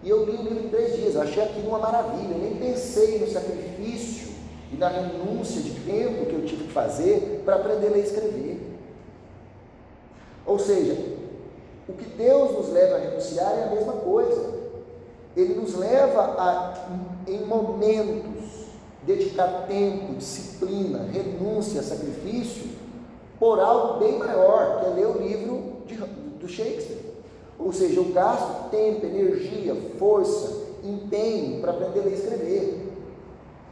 e 0.04 0.10
eu 0.10 0.26
li 0.26 0.38
o 0.38 0.42
livro 0.42 0.66
em 0.66 0.70
três 0.70 0.96
dias, 0.96 1.16
eu 1.16 1.22
achei 1.22 1.44
aquilo 1.44 1.70
uma 1.70 1.80
maravilha, 1.80 2.34
eu 2.34 2.40
nem 2.40 2.56
pensei 2.56 3.20
no 3.20 3.28
sacrifício 3.28 4.34
e 4.74 4.76
na 4.76 4.88
renúncia 4.88 5.62
de 5.62 5.72
tempo 5.82 6.26
que 6.26 6.34
eu 6.34 6.46
tive 6.46 6.66
que 6.66 6.72
fazer 6.72 7.44
para 7.46 7.56
aprender 7.56 7.88
a 7.88 7.90
ler 7.92 8.00
e 8.00 8.08
escrever. 8.08 8.55
Ou 10.46 10.60
seja, 10.60 11.16
o 11.88 11.94
que 11.94 12.06
Deus 12.18 12.52
nos 12.52 12.70
leva 12.70 12.96
a 12.96 13.00
renunciar 13.00 13.52
é 13.54 13.64
a 13.64 13.76
mesma 13.76 13.94
coisa. 13.94 14.54
Ele 15.36 15.56
nos 15.56 15.76
leva 15.76 16.22
a, 16.22 16.88
em 17.28 17.46
momentos, 17.46 18.66
dedicar 19.04 19.66
tempo, 19.68 20.16
disciplina, 20.16 21.08
renúncia, 21.12 21.82
sacrifício, 21.84 22.70
por 23.40 23.60
algo 23.60 24.00
bem 24.00 24.18
maior, 24.18 24.80
que 24.80 24.86
é 24.86 24.90
ler 24.90 25.08
o 25.08 25.22
livro 25.22 25.74
de, 25.86 25.96
do 25.96 26.48
Shakespeare. 26.48 27.06
Ou 27.60 27.72
seja, 27.72 28.00
eu 28.00 28.06
gasto 28.06 28.70
tempo, 28.70 29.06
energia, 29.06 29.76
força, 29.98 30.66
empenho 30.84 31.62
para 31.62 31.72
aprender 31.72 32.00
a 32.00 32.04
ler 32.04 32.12
e 32.12 32.16
escrever. 32.16 32.94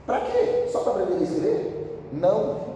Para 0.06 0.22
quê? 0.22 0.68
Só 0.72 0.80
para 0.80 1.04
aprender 1.04 1.20
a 1.20 1.24
escrever? 1.24 2.00
Não. 2.12 2.74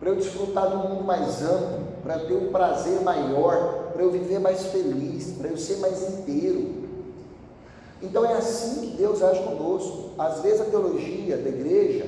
Para 0.00 0.10
eu 0.10 0.16
desfrutar 0.16 0.68
de 0.68 0.76
um 0.76 0.88
mundo 0.88 1.04
mais 1.04 1.42
amplo, 1.42 1.95
para 2.06 2.20
ter 2.20 2.34
um 2.34 2.52
prazer 2.52 3.00
maior, 3.00 3.90
para 3.92 4.00
eu 4.00 4.12
viver 4.12 4.38
mais 4.38 4.66
feliz, 4.66 5.32
para 5.32 5.48
eu 5.48 5.56
ser 5.56 5.78
mais 5.78 6.08
inteiro. 6.08 6.86
Então 8.00 8.24
é 8.24 8.34
assim 8.34 8.90
que 8.90 8.96
Deus 8.98 9.20
age 9.20 9.42
conosco. 9.42 10.10
Às 10.16 10.40
vezes 10.40 10.60
a 10.60 10.66
teologia 10.66 11.36
da 11.36 11.48
igreja, 11.48 12.06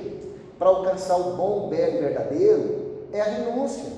para 0.57 0.69
alcançar 0.69 1.17
o 1.17 1.35
bom, 1.35 1.67
belo 1.67 1.97
e 1.97 1.99
verdadeiro, 1.99 3.07
é 3.11 3.19
a 3.19 3.25
renúncia. 3.25 3.91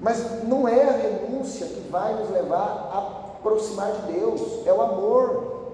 Mas 0.00 0.44
não 0.44 0.68
é 0.68 0.84
a 0.84 0.92
renúncia 0.92 1.66
que 1.66 1.80
vai 1.90 2.14
nos 2.14 2.30
levar 2.30 2.90
a 2.92 2.98
aproximar 3.38 3.90
de 3.92 4.12
Deus, 4.12 4.64
é 4.66 4.72
o 4.72 4.80
amor. 4.80 5.72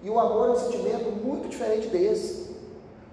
E 0.00 0.08
o 0.08 0.18
amor 0.20 0.50
é 0.50 0.52
um 0.52 0.58
sentimento 0.60 1.10
muito 1.24 1.48
diferente 1.48 1.88
desse, 1.88 2.54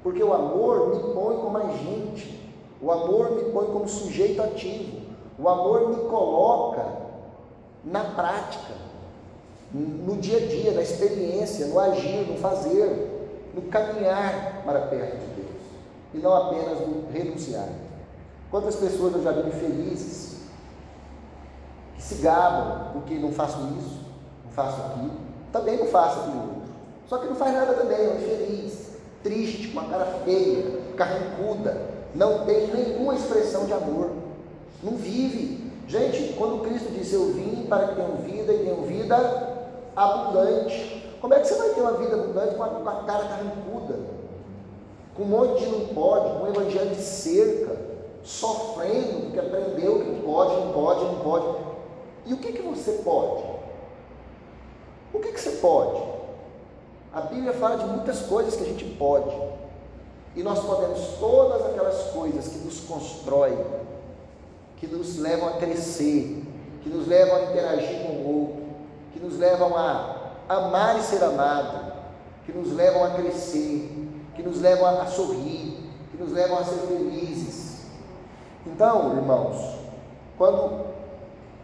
porque 0.04 0.21
o 0.21 0.34
amor 0.34 0.89
me 0.89 1.13
põe 1.13 1.36
como 1.38 1.58
agente, 1.58 2.42
o 2.84 2.91
amor 2.91 3.32
me 3.32 3.52
põe 3.52 3.67
como 3.67 3.88
sujeito 3.88 4.43
ativo, 4.43 5.04
o 5.39 5.48
amor 5.48 5.89
me 5.89 5.96
coloca 6.10 6.86
na 7.82 8.04
prática, 8.04 8.74
no 9.74 10.17
dia 10.17 10.38
a 10.38 10.48
dia, 10.48 10.72
na 10.72 10.82
experiência, 10.82 11.67
no 11.67 11.80
agir, 11.80 12.28
no 12.28 12.38
fazer, 12.38 13.50
no 13.56 13.62
caminhar 13.63 14.63
para 14.65 14.82
perto 14.82 15.17
de 15.17 15.41
Deus, 15.41 15.62
e 16.13 16.17
não 16.17 16.34
apenas 16.34 16.82
no 16.82 17.10
renunciar. 17.10 17.69
Quantas 18.52 18.76
pessoas 18.76 19.15
eu 19.15 19.24
já 19.24 19.32
vi 19.32 19.52
felizes, 19.52 20.41
que 21.96 22.04
se 22.04 22.15
gabam 22.15 22.91
porque 22.91 23.15
não 23.15 23.32
faço 23.32 23.60
isso, 23.80 24.02
não 24.43 24.52
faço 24.52 24.82
aquilo, 24.82 25.12
também 25.54 25.78
não 25.78 25.86
faço 25.86 26.19
aquilo 26.19 26.39
outro. 26.39 26.74
Só 27.08 27.17
que 27.17 27.28
não 27.28 27.36
faz 27.36 27.54
nada 27.54 27.74
também, 27.76 27.98
é 27.98 28.15
infeliz, 28.15 28.89
triste, 29.24 29.69
com 29.69 29.80
uma 29.80 29.89
cara 29.89 30.06
feia, 30.26 30.82
carrancuda, 30.98 31.92
não 32.15 32.45
tem 32.45 32.67
nenhuma 32.67 33.15
expressão 33.15 33.65
de 33.65 33.73
amor, 33.73 34.12
não 34.82 34.95
vive. 34.95 35.71
Gente, 35.88 36.34
quando 36.34 36.63
Cristo 36.63 36.91
disse 36.91 37.13
eu 37.13 37.34
vim 37.34 37.65
para 37.67 37.88
que 37.88 37.95
tenham 37.95 38.17
vida 38.17 38.54
e 38.54 38.60
tenham 38.60 38.84
vida 38.84 39.15
abundante, 39.95 41.04
como 41.19 41.34
é 41.34 41.39
que 41.39 41.47
você 41.47 41.56
vai 41.56 41.69
ter 41.69 41.82
uma 41.82 41.93
vida 41.93 42.15
abundante 42.15 42.56
com 42.56 42.63
a, 42.63 42.67
com 42.67 42.89
a 42.89 43.04
cara 43.04 43.26
carrancuda? 43.26 43.99
Com 45.15 45.23
um 45.23 45.28
monte 45.28 45.63
de 45.63 45.69
não 45.69 45.88
pode, 45.88 46.38
com 46.38 46.43
um 46.43 46.47
evangelho 46.47 46.89
de 46.89 47.02
cerca, 47.02 47.78
sofrendo, 48.23 49.21
porque 49.21 49.39
aprendeu 49.39 49.99
que 49.99 50.10
não 50.10 50.21
pode, 50.21 50.56
não 50.56 50.73
pode, 50.73 51.06
não 51.06 51.19
pode. 51.19 51.45
E 52.26 52.34
o 52.34 52.38
que, 52.38 52.54
que 52.54 52.62
você 52.62 52.93
pode? 53.04 53.43
O 55.13 55.19
que, 55.19 55.32
que 55.32 55.39
você 55.39 55.52
pode? 55.52 56.02
A 57.13 57.21
Bíblia 57.21 57.54
fala 57.54 57.78
de 57.78 57.86
muitas 57.86 58.21
coisas 58.21 58.56
que 58.56 58.63
a 58.63 58.67
gente 58.67 58.86
pode. 58.97 59.36
E 60.36 60.41
nós 60.41 60.60
podemos 60.60 61.00
todas 61.19 61.65
aquelas 61.65 62.12
coisas 62.12 62.48
que 62.48 62.58
nos 62.60 62.80
constroem, 62.82 63.58
que 64.78 64.88
nos 64.88 65.19
levam 65.19 65.50
a 65.50 65.54
crescer, 65.54 66.43
que 66.82 66.89
nos 66.89 67.08
levam 67.08 67.36
a 67.36 67.41
interagir 67.43 68.02
com 68.02 68.13
o 68.13 68.41
outro, 68.41 68.63
que 69.13 69.19
nos 69.19 69.38
levam 69.38 69.78
a 69.78 70.34
amar 70.50 71.00
e 71.00 71.04
ser 71.04 71.24
amado, 71.24 71.93
que 72.46 72.52
nos 72.52 72.74
levam 72.74 73.04
a 73.04 73.12
crescer, 73.12 74.10
que 74.36 74.41
nos 74.41 74.60
levam 74.60 75.02
a 75.02 75.06
sorrir, 75.06 75.78
que 76.12 76.17
nos 76.17 76.32
levam 76.32 76.58
a 76.58 76.63
ser 76.63 76.80
felizes. 76.88 77.84
Então, 78.65 79.15
irmãos, 79.15 79.56
quando 80.38 80.93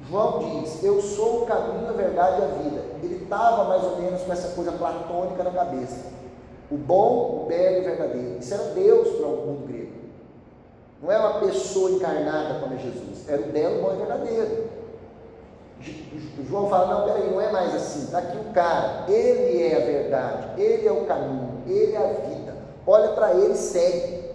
João 0.08 0.40
diz: 0.40 0.84
Eu 0.84 1.02
sou 1.02 1.44
o 1.44 1.46
caminho, 1.46 1.90
a 1.90 1.94
verdade 1.94 2.42
e 2.42 2.44
a 2.44 2.48
vida. 2.48 2.86
Ele 3.04 3.24
estava 3.24 3.66
mais 3.66 3.84
ou 3.84 3.98
menos 3.98 4.22
com 4.22 4.32
essa 4.32 4.50
coisa 4.50 4.72
platônica 4.72 5.44
na 5.44 5.52
cabeça. 5.52 6.19
O 6.72 6.78
bom, 6.78 7.44
o 7.44 7.46
belo 7.48 7.78
e 7.78 7.80
o 7.80 7.84
verdadeiro. 7.84 8.38
Isso 8.40 8.54
era 8.54 8.64
Deus 8.64 9.18
para 9.18 9.28
o 9.28 9.46
mundo 9.48 9.68
grego. 9.68 9.92
Não 11.02 11.12
é 11.12 11.18
uma 11.18 11.40
pessoa 11.40 11.92
encarnada 11.92 12.60
como 12.60 12.74
é 12.74 12.78
Jesus. 12.78 13.28
Era 13.28 13.42
o 13.42 13.46
belo, 13.46 13.80
o 13.80 13.82
bom 13.82 13.92
e 13.92 13.96
o 13.96 13.98
verdadeiro. 13.98 14.70
João 16.48 16.70
fala: 16.70 16.94
Não, 16.94 17.06
peraí, 17.06 17.32
não 17.32 17.42
é 17.42 17.52
mais 17.52 17.74
assim. 17.74 18.04
Está 18.04 18.20
aqui 18.20 18.38
o 18.38 18.54
cara. 18.54 19.06
Ele 19.08 19.64
é 19.64 19.76
a 19.76 19.86
verdade. 19.86 20.62
Ele 20.62 20.88
é 20.88 20.92
o 20.92 21.06
caminho. 21.06 21.64
Ele 21.66 21.94
é 21.94 21.98
a 21.98 22.28
vida. 22.28 22.56
Olha 22.86 23.10
para 23.10 23.34
ele, 23.34 23.56
segue. 23.56 24.30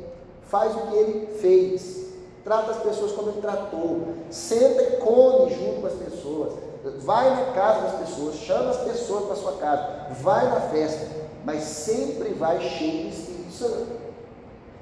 Faz 0.45 0.75
o 0.75 0.87
que 0.89 0.97
ele 0.97 1.27
fez. 1.39 2.05
Trata 2.43 2.73
as 2.73 2.79
pessoas 2.79 3.13
como 3.13 3.31
ele 3.31 3.41
tratou. 3.41 4.09
Senta 4.31 4.83
e 4.83 4.97
come 4.97 5.55
junto 5.55 5.81
com 5.81 5.87
as 5.87 5.95
pessoas. 5.95 6.53
Vai 6.99 7.31
na 7.31 7.53
casa 7.53 7.81
das 7.81 8.09
pessoas, 8.09 8.35
chama 8.37 8.71
as 8.71 8.77
pessoas 8.79 9.25
para 9.25 9.37
sua 9.37 9.53
casa, 9.57 9.89
vai 10.21 10.47
na 10.51 10.61
festa, 10.61 11.07
mas 11.43 11.63
sempre 11.63 12.35
vai 12.35 12.61
cheio 12.61 13.09
de 13.11 13.17
Espírito 13.17 13.53
Santo. 13.53 14.05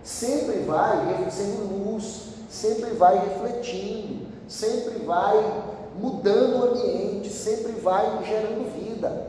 Sempre 0.02 0.58
vai 0.60 1.30
sendo 1.30 1.84
luz, 1.84 2.30
sempre 2.50 2.90
vai 2.90 3.18
refletindo, 3.18 4.26
sempre 4.48 4.98
vai 5.04 5.62
mudando 5.96 6.56
o 6.56 6.70
ambiente, 6.70 7.28
sempre 7.30 7.70
vai 7.72 8.24
gerando 8.24 8.72
vida. 8.74 9.26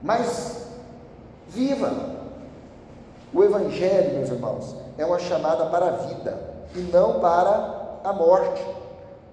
Mas 0.00 0.66
viva! 1.48 2.20
O 3.34 3.42
Evangelho, 3.42 4.18
meus 4.18 4.30
irmãos, 4.30 4.76
é 4.96 5.04
uma 5.04 5.18
chamada 5.18 5.66
para 5.66 5.86
a 5.86 5.90
vida 5.90 6.38
e 6.74 6.80
não 6.80 7.18
para 7.18 7.98
a 8.04 8.12
morte, 8.12 8.64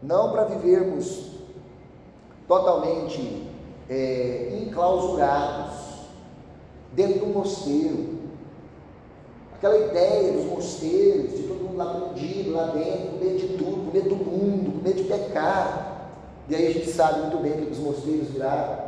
não 0.02 0.32
para 0.32 0.46
vivermos 0.46 1.37
totalmente 2.48 3.48
é, 3.90 4.60
enclausurados 4.62 5.74
dentro 6.94 7.20
do 7.20 7.28
mosteiro. 7.28 8.18
Aquela 9.56 9.78
ideia 9.78 10.34
dos 10.34 10.46
mosteiros, 10.46 11.36
de 11.36 11.44
todo 11.44 11.64
mundo 11.64 11.78
lá 11.78 11.86
prendido, 11.86 12.52
lá 12.52 12.68
dentro, 12.68 13.08
com 13.08 13.26
medo 13.26 13.40
de 13.40 13.58
tudo, 13.58 13.86
com 13.86 13.92
medo 13.92 14.10
do 14.10 14.16
mundo, 14.16 14.72
com 14.72 14.88
medo 14.88 15.02
de 15.02 15.10
pecar. 15.10 16.10
E 16.48 16.56
aí 16.56 16.68
a 16.68 16.72
gente 16.72 16.92
sabe 16.92 17.22
muito 17.22 17.38
bem 17.38 17.54
que 17.54 17.72
os 17.72 17.80
mosteiros 17.80 18.30
viraram. 18.30 18.88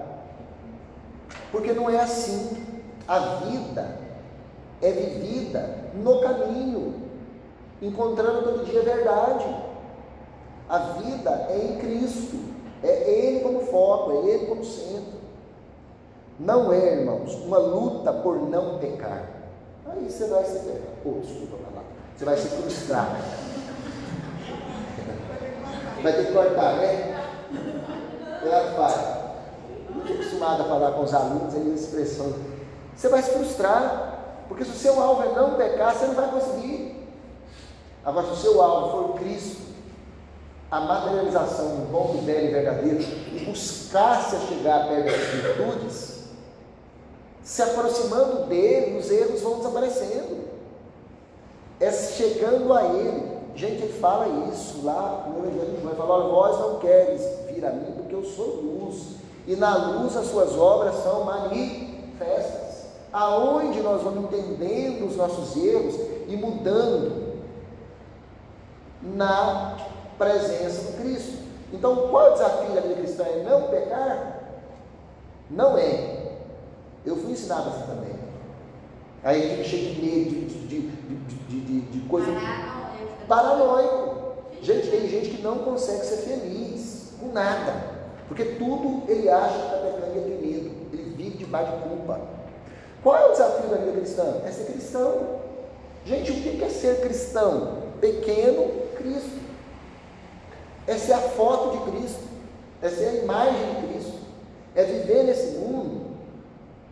Porque 1.51 1.73
não 1.73 1.89
é 1.89 1.99
assim. 1.99 2.65
A 3.07 3.19
vida 3.19 3.97
é 4.81 4.91
vivida 4.91 5.89
no 5.95 6.21
caminho 6.21 6.93
encontrando 7.81 8.43
todo 8.43 8.65
dia 8.65 8.81
a 8.81 8.83
verdade. 8.83 9.45
A 10.69 10.77
vida 10.77 11.47
é 11.49 11.57
em 11.57 11.77
Cristo, 11.77 12.37
é 12.83 13.09
Ele 13.09 13.39
como 13.41 13.61
foco, 13.61 14.11
é 14.11 14.29
Ele 14.29 14.45
como 14.47 14.63
centro. 14.63 15.19
Não 16.39 16.71
é, 16.71 16.99
irmãos, 16.99 17.35
uma 17.35 17.57
luta 17.57 18.13
por 18.13 18.49
não 18.49 18.79
pecar. 18.79 19.25
Aí 19.85 20.09
você 20.09 20.25
vai 20.27 20.43
se 20.45 20.59
pecar. 20.59 20.93
Oh, 21.05 21.19
desculpa, 21.19 21.57
lá. 21.75 21.83
Você 22.15 22.25
vai 22.25 22.37
se 22.37 22.47
frustrar. 22.47 23.19
Vai 26.01 26.13
ter 26.13 26.27
que 26.27 26.31
cortar, 26.31 26.77
né? 26.77 27.19
Ela 28.41 28.71
faz. 28.75 29.19
Não 29.89 30.01
estou 30.01 30.15
acostumado 30.15 30.61
a 30.61 30.65
falar 30.65 30.91
com 30.93 31.03
os 31.03 31.13
alunos 31.13 31.53
aí 31.55 31.73
essa 31.73 31.85
expressão. 31.85 32.33
Você 32.95 33.09
vai 33.09 33.21
se 33.21 33.31
frustrar, 33.31 34.43
porque 34.47 34.63
se 34.63 34.71
o 34.71 34.75
seu 34.75 35.01
alvo 35.01 35.23
é 35.23 35.33
não 35.33 35.55
pecar, 35.55 35.93
você 35.93 36.05
não 36.05 36.15
vai 36.15 36.29
conseguir. 36.31 37.07
Agora, 38.05 38.27
se 38.27 38.33
o 38.33 38.35
seu 38.37 38.61
alvo 38.61 38.91
for 38.91 39.19
Cristo, 39.19 39.61
a 40.71 40.79
materialização 40.79 41.77
do 41.77 41.91
bom, 41.91 42.13
do 42.15 42.25
velho 42.25 42.47
e 42.47 42.51
verdadeiro, 42.51 42.99
e 42.99 43.45
buscar-se 43.45 44.35
a 44.35 44.39
chegar 44.39 44.87
perto 44.87 45.05
das 45.05 45.15
virtudes, 45.15 46.19
se 47.43 47.63
aproximando 47.63 48.45
dele, 48.45 48.99
os 48.99 49.09
erros 49.09 49.41
vão 49.41 49.57
desaparecendo. 49.57 50.49
É 51.79 51.91
chegando 51.91 52.71
a 52.73 52.83
ele. 52.85 53.39
Gente, 53.55 53.83
ele 53.83 53.93
fala 53.99 54.27
isso 54.53 54.81
lá 54.83 55.27
no 55.27 55.39
Evangelho 55.39 55.75
de 55.75 55.81
João. 55.81 55.91
Ele 55.91 55.97
fala: 55.97 56.13
Olha, 56.13 56.29
vós 56.29 56.59
não 56.59 56.79
queres 56.79 57.21
vir 57.49 57.65
a 57.65 57.71
mim 57.71 57.91
porque 57.95 58.13
eu 58.13 58.23
sou 58.23 58.61
luz, 58.61 59.15
e 59.47 59.55
na 59.55 59.75
luz 59.75 60.15
as 60.15 60.27
suas 60.27 60.55
obras 60.55 60.95
são 61.01 61.23
manifestas. 61.23 62.85
Aonde 63.11 63.81
nós 63.81 64.03
vamos 64.03 64.25
entendendo 64.25 65.07
os 65.07 65.15
nossos 65.15 65.57
erros 65.57 65.95
e 66.27 66.35
mudando 66.35 67.33
na 69.01 69.75
presença 70.19 70.91
do 70.91 71.01
Cristo. 71.01 71.39
Então, 71.73 72.09
qual 72.09 72.27
é 72.27 72.29
o 72.29 72.33
desafio 72.33 72.75
da 72.75 72.81
vida 72.81 72.95
cristã? 72.95 73.23
É 73.23 73.43
não 73.43 73.69
pecar? 73.69 74.39
Não 75.49 75.77
é. 75.77 76.33
Eu 77.05 77.15
fui 77.15 77.31
ensinado 77.31 77.69
assim 77.69 77.83
também. 77.87 78.19
Aí 79.23 79.51
a 79.51 79.55
gente 79.55 79.69
cheio 79.69 79.95
de 79.95 80.01
medo, 80.01 80.29
de, 80.47 80.67
de, 80.67 80.81
de, 81.47 81.59
de, 81.61 81.81
de 81.81 82.07
coisa. 82.07 82.27
Paranoico. 83.27 84.19
Gente, 84.61 84.89
tem 84.89 85.07
gente 85.07 85.29
que 85.29 85.41
não 85.41 85.59
consegue 85.59 86.05
ser 86.05 86.17
feliz 86.17 87.13
com 87.19 87.31
nada. 87.31 87.73
Porque 88.27 88.43
tudo 88.43 89.09
ele 89.09 89.29
acha 89.29 89.57
que 89.57 89.65
está 89.65 89.77
pecando 89.77 90.15
e 90.15 90.19
ele 90.19 90.37
tem 90.37 90.51
medo. 90.51 90.71
Ele 90.93 91.13
vive 91.15 91.37
debaixo 91.37 91.71
de 91.77 91.83
culpa. 91.83 92.19
Qual 93.01 93.15
é 93.15 93.25
o 93.27 93.31
desafio 93.31 93.69
da 93.69 93.77
vida 93.77 93.93
cristã? 93.93 94.41
É 94.45 94.51
ser 94.51 94.65
cristão. 94.65 95.39
Gente, 96.05 96.31
o 96.31 96.35
que 96.35 96.63
é 96.63 96.69
ser 96.69 97.01
cristão? 97.01 97.77
Pequeno 98.01 98.69
Cristo. 98.97 99.39
Essa 100.89 101.11
é 101.11 101.15
a 101.15 101.19
foto 101.19 101.77
de 101.77 101.91
Cristo. 101.91 102.23
Essa 102.81 103.03
é 103.03 103.09
a 103.09 103.23
imagem 103.23 103.75
de 103.75 103.87
Cristo. 103.87 104.17
É 104.73 104.83
viver 104.83 105.23
nesse 105.23 105.57
mundo 105.59 106.09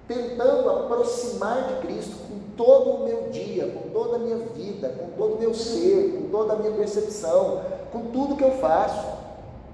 tentando 0.07 0.69
aproximar 0.69 1.67
de 1.67 1.87
Cristo 1.87 2.15
com 2.29 2.55
todo 2.55 2.91
o 2.91 3.05
meu 3.05 3.29
dia, 3.29 3.67
com 3.67 3.89
toda 3.89 4.17
a 4.17 4.19
minha 4.19 4.37
vida, 4.37 4.89
com 4.89 5.09
todo 5.17 5.35
o 5.35 5.39
meu 5.39 5.53
ser, 5.53 6.11
com 6.11 6.29
toda 6.29 6.53
a 6.53 6.55
minha 6.57 6.71
percepção, 6.73 7.63
com 7.91 8.11
tudo 8.11 8.35
que 8.37 8.43
eu 8.43 8.51
faço, 8.51 9.17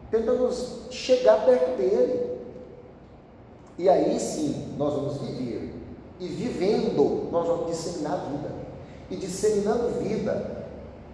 tentando 0.10 0.50
chegar 0.90 1.46
perto 1.46 1.78
dele. 1.78 2.40
E 3.78 3.90
aí 3.90 4.18
sim 4.22 4.74
nós 4.78 4.94
vamos 4.94 5.18
viver. 5.18 5.76
E 6.20 6.28
vivendo, 6.28 7.30
nós 7.30 7.46
vamos 7.46 7.68
disseminar 7.68 8.26
vida. 8.30 8.56
E 9.12 9.18
disseminando 9.18 10.00
vida, 10.00 10.66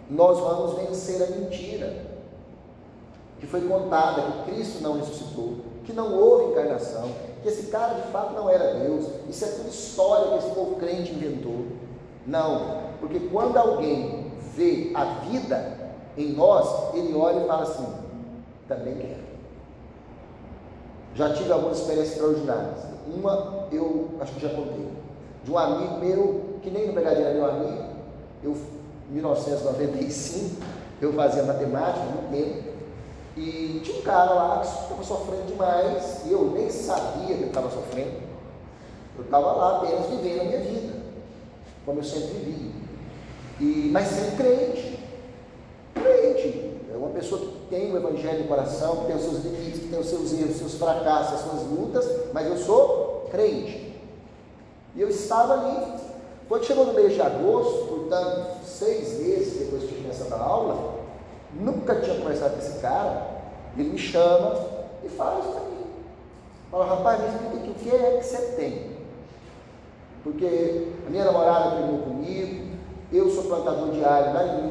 nós 0.09 0.39
vamos 0.39 0.75
vencer 0.75 1.23
a 1.23 1.27
mentira 1.27 2.08
que 3.39 3.47
foi 3.47 3.61
contada 3.61 4.21
que 4.21 4.51
Cristo 4.51 4.83
não 4.83 4.97
ressuscitou, 4.97 5.57
que 5.83 5.93
não 5.93 6.13
houve 6.13 6.51
encarnação, 6.51 7.09
que 7.41 7.47
esse 7.47 7.67
cara 7.67 7.95
de 7.95 8.11
fato 8.11 8.33
não 8.33 8.49
era 8.49 8.75
Deus. 8.75 9.05
Isso 9.29 9.45
é 9.45 9.47
tudo 9.47 9.69
história 9.69 10.31
que 10.31 10.45
esse 10.45 10.53
povo 10.53 10.75
crente 10.75 11.13
inventou. 11.13 11.65
Não, 12.27 12.81
porque 12.99 13.19
quando 13.31 13.57
alguém 13.57 14.31
vê 14.55 14.91
a 14.93 15.05
vida 15.25 15.77
em 16.17 16.33
nós, 16.33 16.93
ele 16.93 17.15
olha 17.15 17.43
e 17.43 17.47
fala 17.47 17.63
assim: 17.63 17.87
também 18.67 18.95
quero. 18.95 19.29
Já 21.15 21.33
tive 21.33 21.51
algumas 21.51 21.79
experiências 21.79 22.15
extraordinárias. 22.15 22.79
Uma 23.07 23.67
eu 23.71 24.09
acho 24.21 24.33
que 24.33 24.41
já 24.41 24.49
contei. 24.49 24.87
De 25.43 25.51
um 25.51 25.57
amigo 25.57 25.97
meu, 25.97 26.59
que 26.61 26.69
nem 26.69 26.87
no 26.87 26.93
Pegadinha 26.93 27.27
era 27.27 27.33
meu 27.33 27.49
amigo, 27.49 27.83
eu 28.43 28.55
1995, 29.09 30.61
eu 31.01 31.13
fazia 31.13 31.43
matemática 31.43 32.05
muito 32.05 32.31
tempo, 32.31 32.68
e 33.37 33.81
tinha 33.83 33.99
um 33.99 34.01
cara 34.01 34.33
lá 34.33 34.59
que 34.59 34.67
estava 34.67 35.03
sofrendo 35.03 35.47
demais, 35.47 36.21
e 36.25 36.31
eu 36.31 36.51
nem 36.51 36.69
sabia 36.69 37.37
que 37.37 37.43
estava 37.45 37.69
sofrendo. 37.69 38.29
Eu 39.17 39.25
estava 39.25 39.51
lá 39.51 39.77
apenas 39.77 40.07
vivendo 40.07 40.41
a 40.41 40.43
minha 40.45 40.59
vida, 40.59 40.93
como 41.85 41.99
eu 41.99 42.03
sempre 42.03 42.27
vivi. 42.27 42.71
E, 43.59 43.89
mas 43.91 44.07
sempre 44.07 44.35
crente. 44.37 44.99
Crente. 45.93 46.69
É 46.91 46.97
uma 46.97 47.09
pessoa 47.09 47.41
que 47.41 47.67
tem 47.69 47.91
o 47.93 47.97
evangelho 47.97 48.43
no 48.43 48.47
coração, 48.47 48.97
que 48.97 49.05
tem 49.07 49.15
os 49.15 49.23
seus 49.23 49.43
limites, 49.43 49.79
que 49.81 49.87
tem 49.89 49.99
os 49.99 50.07
seus 50.07 50.33
erros, 50.33 50.51
os 50.51 50.57
seus 50.57 50.73
fracassos, 50.75 51.33
as 51.33 51.41
suas 51.41 51.63
lutas, 51.63 52.09
mas 52.33 52.47
eu 52.47 52.57
sou 52.57 53.27
crente. 53.29 53.99
E 54.95 55.01
eu 55.01 55.09
estava 55.09 55.53
ali. 55.53 55.99
Quando 56.47 56.65
chegou 56.65 56.85
no 56.85 56.93
mês 56.93 57.13
de 57.13 57.21
agosto, 57.21 57.85
portanto, 57.87 58.65
seis 58.65 59.19
meses 59.19 59.59
depois 59.59 59.83
que 59.83 59.89
eu 59.89 59.97
tinha 59.99 60.01
começado 60.01 60.33
a 60.33 60.43
aula, 60.43 60.98
nunca 61.53 61.95
tinha 61.95 62.17
conversado 62.17 62.53
com 62.53 62.59
esse 62.59 62.79
cara, 62.79 63.27
ele 63.77 63.89
me 63.89 63.97
chama 63.97 64.55
e 65.03 65.09
fala 65.09 65.39
isso 65.39 65.49
para 65.49 65.61
mim. 65.61 65.85
Fala, 66.71 66.85
rapaz, 66.85 67.21
me 67.21 67.27
explica 67.27 67.71
o 67.71 67.73
que 67.75 67.95
é 67.95 68.17
que 68.17 68.25
você 68.25 68.37
tem. 68.55 68.89
Porque 70.23 70.87
a 71.07 71.09
minha 71.09 71.25
namorada 71.25 71.77
treinou 71.77 71.99
comigo, 71.99 72.69
eu 73.11 73.29
sou 73.31 73.45
plantador 73.45 73.91
de 73.91 74.03
alho 74.03 74.33
lá 74.33 74.45
em 74.45 74.69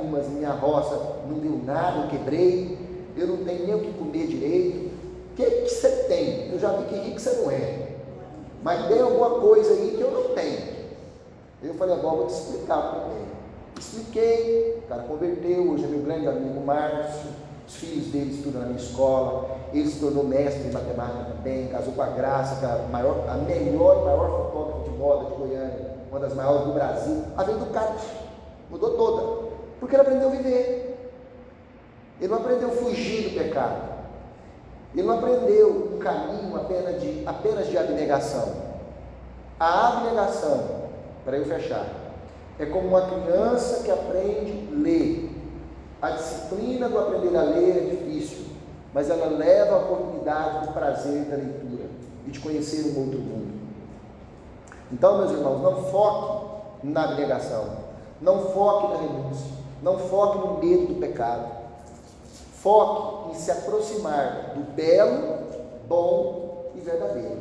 minha 0.49 0.53
roça 0.53 1.19
não 1.29 1.39
deu 1.39 1.61
nada, 1.65 2.03
eu 2.03 2.09
quebrei, 2.09 2.79
eu 3.17 3.27
não 3.27 3.39
tenho 3.39 3.67
nem 3.67 3.75
o 3.75 3.81
que 3.81 3.93
comer 3.93 4.27
direito. 4.27 4.89
O 5.33 5.37
que, 5.37 5.45
que 5.45 5.69
você 5.69 5.89
tem? 6.09 6.53
Eu 6.53 6.59
já 6.59 6.73
vi 6.73 6.85
que 6.85 6.95
rico 6.95 7.21
você 7.21 7.31
não 7.43 7.51
é. 7.51 7.89
Mas 8.63 8.89
tem 8.89 9.01
alguma 9.01 9.41
coisa 9.41 9.73
aí 9.73 9.95
que 9.97 10.01
eu 10.01 10.11
não 10.11 10.35
tenho. 10.35 10.79
Eu 11.63 11.75
falei, 11.75 11.95
agora 11.95 12.17
vou 12.17 12.27
te 12.27 12.33
explicar 12.33 12.79
o 12.79 12.91
que 12.91 12.97
eu 12.97 13.03
tenho. 13.03 13.38
Expliquei, 13.79 14.83
o 14.85 14.89
cara 14.89 15.03
converteu, 15.03 15.71
hoje 15.71 15.85
é 15.85 15.87
meu 15.87 16.01
grande 16.01 16.27
amigo 16.27 16.61
Márcio, 16.67 17.31
os 17.67 17.77
filhos 17.77 18.07
dele 18.07 18.35
estudam 18.35 18.63
na 18.63 18.67
minha 18.67 18.81
escola, 18.81 19.57
ele 19.73 19.89
se 19.89 20.01
tornou 20.01 20.25
mestre 20.25 20.69
em 20.69 20.73
matemática 20.73 21.31
também, 21.37 21.69
casou 21.69 21.93
com 21.93 22.03
a 22.03 22.07
Graça, 22.07 22.57
que 22.57 22.65
é 22.65 22.69
a, 22.69 22.89
maior, 22.91 23.25
a 23.29 23.35
melhor 23.35 23.99
e 24.01 24.05
maior 24.05 24.47
fotógrafa 24.47 24.91
de 24.91 24.99
moda 24.99 25.31
de 25.31 25.37
Goiânia, 25.37 25.97
uma 26.11 26.19
das 26.19 26.35
maiores 26.35 26.67
do 26.67 26.73
Brasil. 26.73 27.25
A 27.37 27.45
vida 27.45 27.59
do 27.59 27.67
cara 27.67 27.95
mudou 28.69 28.97
toda, 28.97 29.49
porque 29.79 29.95
ele 29.95 30.03
aprendeu 30.03 30.29
a 30.29 30.33
viver. 30.33 31.13
Ele 32.21 32.33
não 32.33 32.39
aprendeu 32.39 32.69
a 32.69 32.73
fugir 32.73 33.29
do 33.29 33.39
pecado. 33.39 33.99
Ele 34.93 35.07
não 35.07 35.19
aprendeu 35.19 35.93
um 35.95 35.99
caminho 35.99 36.57
apenas 36.57 37.01
de, 37.01 37.23
apenas 37.25 37.69
de 37.69 37.79
abnegação. 37.79 38.55
A 39.61 39.99
abnegação, 39.99 40.89
para 41.25 41.37
eu 41.37 41.45
fechar, 41.45 42.08
é 42.59 42.67
como 42.67 42.89
uma 42.89 43.03
criança 43.03 43.85
que 43.85 43.91
aprende 43.91 44.69
a 44.73 44.77
ler. 44.77 45.31
A 46.03 46.11
disciplina 46.11 46.89
do 46.89 46.99
aprender 46.99 47.37
a 47.37 47.43
ler 47.43 47.77
é 47.77 47.97
difícil, 47.97 48.47
mas 48.93 49.09
ela 49.09 49.27
leva 49.27 49.75
a 49.75 49.79
oportunidade 49.79 50.67
do 50.67 50.73
prazer 50.73 51.25
da 51.25 51.37
leitura 51.37 51.87
e 52.27 52.31
de 52.31 52.41
conhecer 52.41 52.83
um 52.83 53.01
outro 53.01 53.19
mundo. 53.21 53.59
Então, 54.91 55.19
meus 55.19 55.33
irmãos, 55.33 55.63
não 55.63 55.85
foque 55.85 56.47
na 56.83 57.05
abnegação, 57.05 57.67
não 58.21 58.47
foque 58.51 58.89
na 58.89 59.01
renúncia, 59.01 59.51
não 59.83 59.99
foque 59.99 60.39
no 60.39 60.59
medo 60.59 60.95
do 60.95 61.01
pecado. 61.01 61.59
Foque 62.55 63.31
em 63.31 63.35
se 63.35 63.51
aproximar 63.53 64.55
do 64.57 64.73
belo, 64.73 65.39
bom 65.89 66.73
e 66.75 66.81
verdadeiro. 66.81 67.39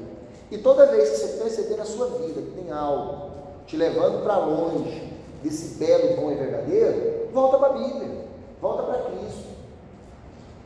E 0.51 0.57
toda 0.59 0.86
vez 0.88 1.09
que 1.09 1.15
você 1.18 1.43
perceber 1.43 1.78
na 1.78 1.86
sua 1.86 2.07
vida 2.07 2.41
que 2.41 2.51
tem 2.51 2.72
algo 2.72 3.32
te 3.65 3.76
levando 3.76 4.24
para 4.24 4.38
longe 4.38 5.07
desse 5.43 5.75
belo, 5.75 6.15
bom 6.15 6.31
e 6.31 6.35
verdadeiro, 6.35 7.29
volta 7.33 7.57
para 7.57 7.67
a 7.67 7.77
Bíblia, 7.77 8.25
volta 8.61 8.83
para 8.83 9.01
Cristo. 9.03 9.47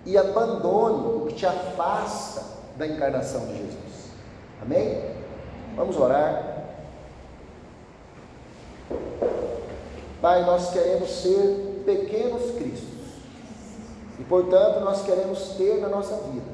E 0.06 0.18
abandone 0.18 1.16
o 1.16 1.26
que 1.28 1.36
te 1.36 1.46
afasta 1.46 2.44
da 2.78 2.88
encarnação 2.88 3.46
de 3.48 3.58
Jesus. 3.58 4.12
Amém? 4.62 5.12
Vamos 5.76 5.98
orar. 5.98 6.66
Pai, 10.22 10.46
nós 10.46 10.72
queremos 10.72 11.10
ser 11.10 11.84
pequenos 11.86 12.52
Cristos. 12.52 12.90
E 14.20 14.24
portanto, 14.24 14.82
nós 14.82 15.04
queremos 15.04 15.56
ter 15.58 15.80
na 15.80 15.90
nossa 15.90 16.16
vida 16.16 16.46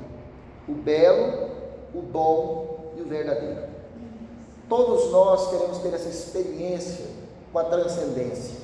o 0.67 0.73
belo, 0.73 1.49
o 1.93 2.01
bom 2.01 2.93
e 2.97 3.01
o 3.01 3.05
verdadeiro. 3.05 3.63
Todos 4.69 5.11
nós 5.11 5.49
queremos 5.49 5.77
ter 5.79 5.93
essa 5.93 6.09
experiência 6.09 7.05
com 7.51 7.59
a 7.59 7.63
transcendência, 7.63 8.55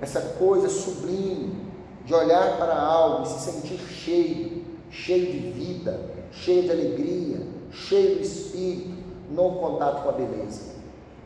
essa 0.00 0.20
coisa 0.38 0.68
sublime 0.68 1.70
de 2.04 2.14
olhar 2.14 2.56
para 2.56 2.76
algo 2.76 3.24
e 3.24 3.28
se 3.28 3.50
sentir 3.50 3.78
cheio, 3.78 4.64
cheio 4.90 5.26
de 5.26 5.50
vida, 5.50 6.00
cheio 6.32 6.62
de 6.62 6.70
alegria, 6.70 7.46
cheio 7.70 8.16
do 8.16 8.22
espírito, 8.22 8.98
no 9.30 9.52
contato 9.52 10.02
com 10.02 10.08
a 10.08 10.12
beleza. 10.12 10.70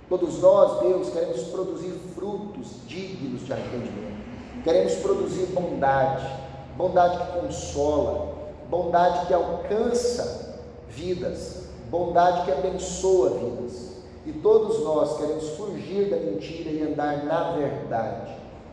Todos 0.08 0.40
nós, 0.40 0.80
Deus, 0.80 1.10
queremos 1.10 1.42
produzir 1.44 1.92
frutos 2.14 2.86
dignos 2.86 3.46
de 3.46 3.52
arrependimento. 3.52 4.24
Queremos 4.62 4.94
produzir 4.96 5.46
bondade, 5.46 6.26
bondade 6.76 7.18
que 7.18 7.40
consola, 7.40 8.34
bondade 8.68 9.26
que 9.26 9.34
alcança 9.34 10.60
vidas, 10.88 11.64
bondade 11.90 12.44
que 12.44 12.52
abençoa 12.52 13.30
vidas. 13.30 13.93
E 14.26 14.32
todos 14.32 14.82
nós 14.82 15.18
queremos 15.18 15.50
fugir 15.50 16.08
da 16.08 16.16
mentira 16.16 16.70
e 16.70 16.82
andar 16.82 17.24
na 17.24 17.52
verdade, 17.52 18.32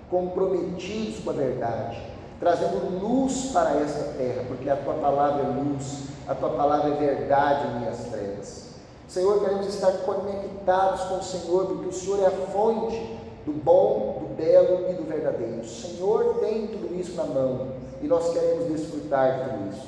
comprometidos 0.09 1.19
com 1.19 1.29
a 1.29 1.33
verdade, 1.33 2.01
trazendo 2.39 3.01
luz 3.01 3.51
para 3.51 3.71
esta 3.81 4.13
terra, 4.17 4.45
porque 4.47 4.69
a 4.69 4.77
tua 4.77 4.93
palavra 4.93 5.43
é 5.43 5.47
luz, 5.47 6.03
a 6.27 6.33
tua 6.33 6.51
palavra 6.51 6.91
é 6.91 6.97
verdade 6.97 7.67
em 7.67 7.79
minhas 7.79 7.99
trevas. 8.05 8.71
Senhor, 9.07 9.41
queremos 9.41 9.67
estar 9.67 9.91
conectados 10.05 11.01
com 11.01 11.15
o 11.15 11.23
Senhor, 11.23 11.65
porque 11.65 11.89
o 11.89 11.93
Senhor 11.93 12.21
é 12.21 12.27
a 12.27 12.31
fonte 12.31 13.19
do 13.45 13.51
bom, 13.51 14.21
do 14.21 14.35
belo 14.35 14.89
e 14.89 14.93
do 14.93 15.03
verdadeiro. 15.03 15.59
O 15.59 15.67
Senhor 15.67 16.35
tem 16.39 16.67
tudo 16.67 16.95
isso 16.97 17.15
na 17.15 17.25
mão 17.25 17.67
e 18.01 18.07
nós 18.07 18.31
queremos 18.31 18.67
desfrutar 18.67 19.33
de 19.33 19.49
tudo 19.49 19.69
isso. 19.69 19.87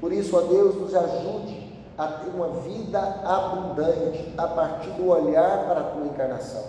Por 0.00 0.12
isso, 0.12 0.36
ó 0.36 0.40
Deus, 0.40 0.74
nos 0.74 0.94
ajude 0.94 1.65
a 1.98 2.06
ter 2.06 2.28
uma 2.30 2.48
vida 2.60 2.98
abundante 3.24 4.34
a 4.36 4.46
partir 4.48 4.90
do 4.90 5.08
olhar 5.08 5.64
para 5.66 5.80
a 5.80 5.84
tua 5.84 6.04
encarnação. 6.04 6.64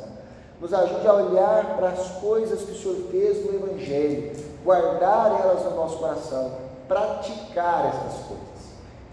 Nos 0.60 0.74
ajude 0.74 1.08
a 1.08 1.14
olhar 1.14 1.78
para 1.78 1.90
as 1.90 2.08
coisas 2.20 2.64
que 2.64 2.72
o 2.72 2.76
Senhor 2.76 3.12
fez 3.12 3.46
no 3.46 3.56
Evangelho, 3.56 4.32
guardar 4.64 5.40
elas 5.42 5.64
no 5.66 5.76
nosso 5.76 5.98
coração, 5.98 6.52
praticar 6.88 7.88
essas 7.88 8.26
coisas. 8.26 8.48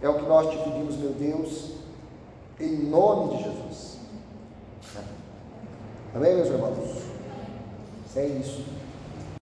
É 0.01 0.09
o 0.09 0.15
que 0.15 0.27
nós 0.27 0.51
te 0.51 0.57
pedimos, 0.59 0.97
meu 0.97 1.11
Deus, 1.11 1.73
em 2.61 2.85
nome 2.85 3.37
de 3.37 3.43
Jesus. 3.43 3.99
Amém, 6.15 6.37
meus 6.37 6.49
irmãos? 6.49 7.03
É 8.17 8.27
isso. 8.27 8.65